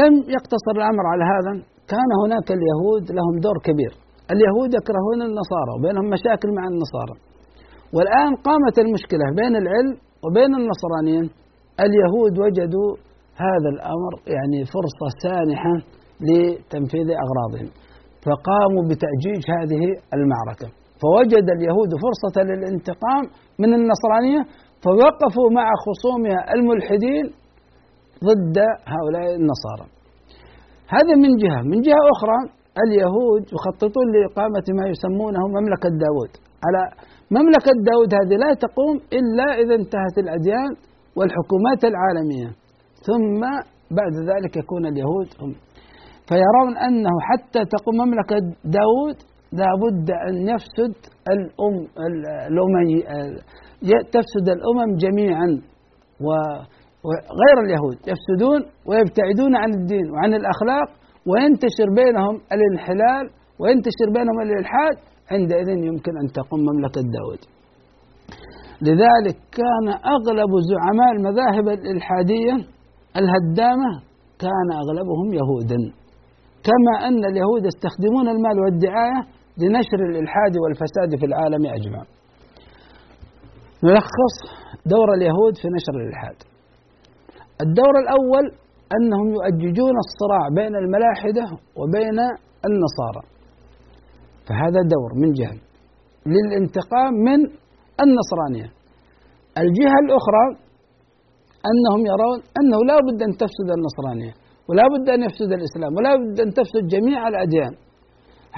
لم 0.00 0.12
يقتصر 0.36 0.74
الأمر 0.80 1.04
على 1.12 1.24
هذا. 1.32 1.52
كان 1.92 2.10
هناك 2.22 2.48
اليهود 2.58 3.04
لهم 3.18 3.34
دور 3.46 3.56
كبير. 3.68 3.92
اليهود 4.34 4.70
يكرهون 4.78 5.20
النصارى 5.28 5.70
وبينهم 5.74 6.06
مشاكل 6.16 6.48
مع 6.58 6.64
النصارى. 6.72 7.14
والآن 7.96 8.32
قامت 8.46 8.76
المشكلة 8.84 9.26
بين 9.40 9.54
العلم 9.62 9.94
وبين 10.24 10.52
النصرانيين. 10.60 11.26
اليهود 11.84 12.34
وجدوا 12.42 12.90
هذا 13.44 13.68
الأمر 13.74 14.12
يعني 14.34 14.58
فرصة 14.74 15.06
سانحة 15.24 15.74
لتنفيذ 16.28 17.08
أغراضهم. 17.24 17.68
فقاموا 18.26 18.82
بتأجيج 18.90 19.42
هذه 19.56 19.82
المعركة. 20.16 20.68
فوجد 21.02 21.46
اليهود 21.56 21.90
فرصة 22.04 22.36
للانتقام 22.50 23.24
من 23.62 23.70
النصرانية 23.78 24.40
فوقفوا 24.84 25.48
مع 25.58 25.66
خصومها 25.86 26.40
الملحدين 26.54 27.24
ضد 28.28 28.56
هؤلاء 28.94 29.26
النصارى. 29.40 29.86
هذا 30.96 31.14
من 31.24 31.32
جهة. 31.42 31.60
من 31.72 31.78
جهة 31.86 32.02
أخرى 32.14 32.38
اليهود 32.84 33.42
يخططون 33.56 34.06
لإقامة 34.14 34.66
ما 34.78 34.84
يسمونه 34.92 35.42
مملكة 35.56 35.88
داود. 36.04 36.32
على 36.66 36.82
مملكة 37.38 37.72
داود 37.90 38.10
هذه 38.18 38.36
لا 38.44 38.50
تقوم 38.64 38.96
إلا 39.18 39.46
إذا 39.62 39.74
انتهت 39.80 40.16
الأديان 40.24 40.72
والحكومات 41.16 41.82
العالمية. 41.92 42.50
ثم 43.08 43.40
بعد 43.98 44.14
ذلك 44.30 44.52
يكون 44.62 44.86
اليهود 44.86 45.28
هم. 45.40 45.52
فيرون 46.28 46.72
أنه 46.86 47.14
حتى 47.28 47.60
تقوم 47.74 47.96
مملكة 48.04 48.36
داود 48.78 49.18
لابد 49.60 50.08
أن 50.28 50.34
يفسد 50.52 50.94
الأم 51.34 51.76
الأمم 52.50 52.88
تفسد 54.14 54.46
الأمم 54.56 54.90
جميعا. 55.04 55.48
وغير 57.06 57.56
اليهود 57.64 57.98
يفسدون 58.12 58.60
ويبتعدون 58.88 59.52
عن 59.62 59.70
الدين 59.78 60.06
وعن 60.12 60.34
الأخلاق 60.40 60.88
وينتشر 61.30 61.88
بينهم 62.00 62.34
الانحلال 62.54 63.24
وينتشر 63.60 64.08
بينهم 64.16 64.38
الإلحاد 64.46 64.96
عندئذ 65.34 65.68
يمكن 65.68 66.12
أن 66.22 66.26
تقوم 66.38 66.60
مملكة 66.70 67.00
داود. 67.16 67.42
لذلك 68.86 69.36
كان 69.60 69.86
أغلب 70.16 70.52
زعماء 70.70 71.10
المذاهب 71.16 71.66
الإلحادية 71.78 72.54
الهدامة 73.20 73.90
كان 74.44 74.68
أغلبهم 74.82 75.28
يهودا. 75.40 75.80
كما 76.68 76.94
أن 77.08 77.20
اليهود 77.30 77.62
يستخدمون 77.70 78.26
المال 78.34 78.56
والدعاية 78.64 79.20
لنشر 79.62 80.00
الإلحاد 80.10 80.52
والفساد 80.62 81.10
في 81.20 81.26
العالم 81.26 81.66
أجمع 81.66 82.02
نلخص 83.84 84.36
دور 84.86 85.08
اليهود 85.16 85.54
في 85.62 85.68
نشر 85.76 85.94
الإلحاد. 86.00 86.51
الدور 87.64 87.94
الأول 88.04 88.44
أنهم 88.96 89.26
يؤججون 89.36 89.96
الصراع 90.06 90.44
بين 90.58 90.74
الملاحدة 90.82 91.44
وبين 91.80 92.18
النصارى. 92.68 93.22
فهذا 94.46 94.80
دور 94.94 95.10
من 95.22 95.30
جهة 95.38 95.56
للانتقام 96.34 97.12
من 97.28 97.40
النصرانية. 98.04 98.68
الجهة 99.62 99.98
الأخرى 100.04 100.44
أنهم 101.70 102.00
يرون 102.12 102.38
أنه 102.60 102.78
لا 102.90 102.96
بد 103.06 103.20
أن 103.28 103.32
تفسد 103.42 103.68
النصرانية 103.78 104.32
ولا 104.68 104.84
بد 104.92 105.06
أن 105.14 105.20
يفسد 105.22 105.50
الإسلام 105.58 105.90
ولا 105.96 106.12
بد 106.20 106.40
أن 106.40 106.50
تفسد 106.58 106.84
جميع 106.94 107.28
الأديان. 107.28 107.74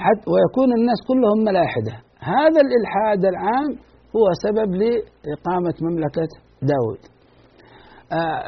حتى 0.03 0.25
ويكون 0.33 0.69
الناس 0.79 0.99
كلهم 1.09 1.39
ملاحدة. 1.49 1.93
هذا 2.33 2.59
الإلحاد 2.65 3.21
العام 3.33 3.69
هو 4.15 4.25
سبب 4.45 4.69
لإقامة 4.81 5.75
مملكة 5.87 6.31
داود. 6.71 7.01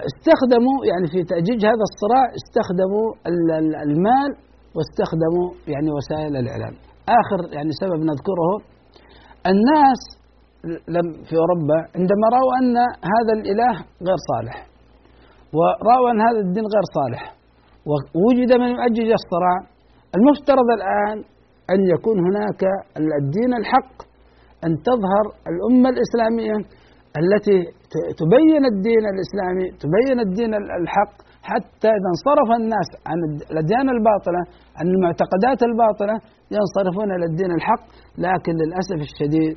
استخدموا 0.10 0.78
يعني 0.92 1.06
في 1.14 1.20
تأجيج 1.32 1.60
هذا 1.72 1.86
الصراع 1.90 2.26
استخدموا 2.40 3.06
المال 3.88 4.32
واستخدموا 4.76 5.48
يعني 5.74 5.90
وسائل 5.98 6.34
الإعلام. 6.44 6.76
آخر 7.20 7.40
يعني 7.56 7.72
سبب 7.82 8.00
نذكره 8.12 8.52
الناس 9.52 10.02
لم 10.96 11.08
في 11.28 11.36
أوروبا 11.44 11.80
عندما 11.98 12.26
رأوا 12.38 12.54
أن 12.60 12.76
هذا 13.14 13.34
الإله 13.40 13.74
غير 14.08 14.20
صالح 14.32 14.56
ورأوا 15.58 16.08
أن 16.12 16.20
هذا 16.28 16.40
الدين 16.46 16.66
غير 16.76 16.86
صالح 16.98 17.22
ووجد 17.90 18.52
من 18.62 18.70
يؤجج 18.76 19.10
الصراع. 19.22 19.58
المفترض 20.18 20.68
الآن 20.78 21.18
أن 21.74 21.80
يكون 21.94 22.18
هناك 22.28 22.62
الدين 23.22 23.54
الحق 23.62 23.96
أن 24.66 24.72
تظهر 24.90 25.26
الأمة 25.52 25.90
الإسلامية 25.90 26.56
التي 27.22 27.60
تبين 28.22 28.64
الدين 28.74 29.04
الإسلامي 29.14 29.66
تبين 29.84 30.18
الدين 30.28 30.52
الحق 30.82 31.16
حتى 31.52 31.90
إذا 31.98 32.10
انصرف 32.14 32.50
الناس 32.62 32.90
عن 33.10 33.18
الأديان 33.52 33.88
الباطلة 33.96 34.42
عن 34.78 34.86
المعتقدات 34.94 35.60
الباطلة 35.70 36.16
ينصرفون 36.56 37.10
إلى 37.16 37.26
الدين 37.32 37.52
الحق. 37.58 37.86
لكن 38.26 38.54
للأسف 38.62 39.00
الشديد 39.10 39.56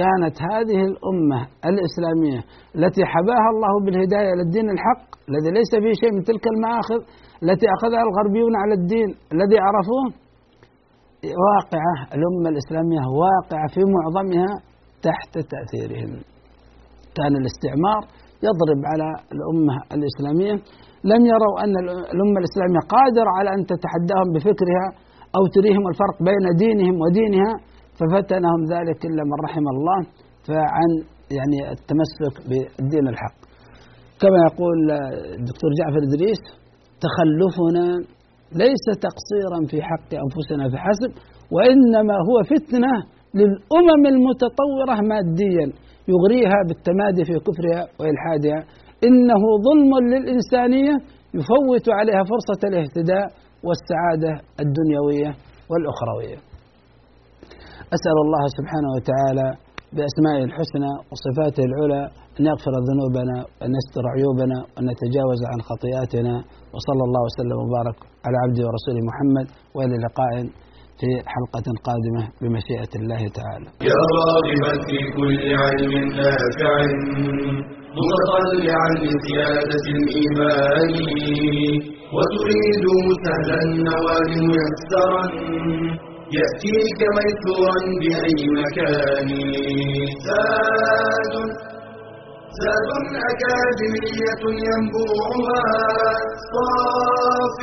كانت 0.00 0.36
هذه 0.50 0.78
الأمة 0.90 1.40
الإسلامية 1.70 2.40
التي 2.78 3.02
حباها 3.12 3.48
الله 3.54 3.72
بالهداية 3.84 4.32
للدين 4.38 4.66
الحق 4.74 5.06
الذي 5.30 5.50
ليس 5.58 5.72
فيه 5.82 5.94
شيء 6.02 6.12
من 6.16 6.22
تلك 6.30 6.44
المآخذ 6.54 7.00
التي 7.44 7.66
أخذها 7.76 8.02
الغربيون 8.08 8.52
على 8.62 8.74
الدين 8.80 9.08
الذي 9.34 9.58
عرفوه. 9.66 10.06
واقعة 11.48 11.94
الأمة 12.16 12.48
الإسلامية 12.52 13.02
واقعة 13.24 13.68
في 13.74 13.80
معظمها 13.96 14.50
تحت 15.08 15.32
تأثيرهم. 15.52 16.12
كان 17.18 17.32
الاستعمار 17.40 18.02
يضرب 18.48 18.80
على 18.92 19.08
الأمة 19.34 19.76
الإسلامية. 19.96 20.54
لم 21.12 21.22
يروا 21.32 21.54
أن 21.64 21.74
الأمة 22.14 22.38
الإسلامية 22.42 22.82
قادرة 22.96 23.30
على 23.38 23.50
أن 23.56 23.60
تتحداهم 23.72 24.28
بفكرها 24.34 24.86
أو 25.36 25.42
تريهم 25.56 25.84
الفرق 25.92 26.16
بين 26.28 26.44
دينهم 26.62 26.94
ودينها 27.02 27.52
ففتنهم 27.98 28.60
ذلك 28.74 28.98
إلا 29.08 29.22
من 29.30 29.36
رحم 29.46 29.66
الله 29.74 29.98
فعن 30.48 30.90
يعني 31.38 31.58
التمسك 31.74 32.34
بالدين 32.48 33.06
الحق. 33.12 33.38
كما 34.22 34.38
يقول 34.48 34.78
الدكتور 35.40 35.70
جعفر 35.78 36.02
إدريس 36.08 36.42
تخلفنا 37.04 37.86
ليس 38.62 38.84
تقصيرا 39.06 39.58
في 39.70 39.78
حق 39.88 40.10
أنفسنا 40.24 40.64
فحسب 40.72 41.10
وإنما 41.54 42.16
هو 42.28 42.36
فتنة 42.52 42.92
للأمم 43.40 44.02
المتطورة 44.14 44.96
ماديا 45.12 45.66
يغريها 46.12 46.58
بالتمادي 46.68 47.22
في 47.28 47.34
كفرها 47.46 47.82
وإلحادها. 48.00 48.60
إنه 49.08 49.42
ظلم 49.66 49.92
للإنسانية 50.12 50.94
يفوت 51.38 51.86
عليها 51.98 52.22
فرصة 52.32 52.60
الاهتداء 52.70 53.26
والسعادة 53.66 54.32
الدنيوية 54.64 55.30
والأخروية. 55.70 56.38
أسأل 57.96 58.16
الله 58.24 58.42
سبحانه 58.58 58.90
وتعالى 58.96 59.48
بأسمائه 59.96 60.42
الحسنى 60.48 60.92
وصفاته 61.10 61.62
العلى 61.70 62.02
أن 62.38 62.42
يغفر 62.50 62.74
ذنوبنا 62.90 63.36
وأن 63.58 63.72
يستر 63.80 64.04
عيوبنا 64.16 64.58
وأن 64.72 64.84
نتجاوز 64.92 65.40
عن 65.52 65.58
خطيئاتنا 65.70 66.34
وصلى 66.74 67.02
الله 67.08 67.22
وسلم 67.28 67.58
وبارك 67.64 67.98
على 68.26 68.36
عبده 68.44 68.62
ورسوله 68.68 69.00
محمد 69.10 69.46
وإلى 69.76 69.96
لقاء 70.06 70.32
في 71.00 71.10
حلقة 71.32 71.66
قادمة 71.86 72.22
بمشيئة 72.40 72.92
الله 73.00 73.22
تعالى. 73.38 73.68
يا 73.90 74.00
راغبا 74.16 74.72
في 74.86 74.98
كل 75.16 75.40
علم 75.62 75.92
نافع 76.18 76.74
متطلعا 77.98 78.88
لزيادة 79.04 79.84
الإيمان 79.96 80.92
وتريد 82.16 82.84
سهلا 83.24 83.58
النوال 83.68 84.30
ميسرا 84.50 85.24
يأتيك 86.36 87.00
ميسورا 87.16 87.80
بأي 88.00 88.40
مكان. 88.60 89.28
زاد 90.26 91.34
زاد 92.60 92.88
أكاديمية 93.30 94.42
ينبوعها 94.66 95.62
صاف. 96.52 97.58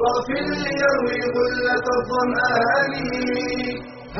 صاف 0.00 0.28
ليروي 0.28 1.20
غلة 1.36 1.86
الظمآن. 1.98 2.94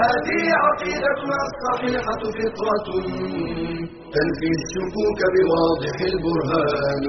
هذه 0.00 0.42
عقيدتنا 0.64 1.38
الصحيحة 1.48 2.22
فطرة. 2.36 2.88
تنفي 4.14 4.50
الشكوك 4.58 5.20
بواضح 5.34 5.96
البرهان. 6.10 7.04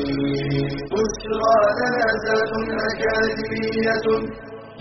بشرى 0.91 1.57
لنا 1.79 2.09
ذات 2.25 2.53
أكاديمية 2.89 4.05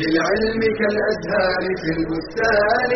للعلم 0.00 0.60
كالأزهار 0.78 1.62
في 1.80 1.88
البستان. 1.98 2.90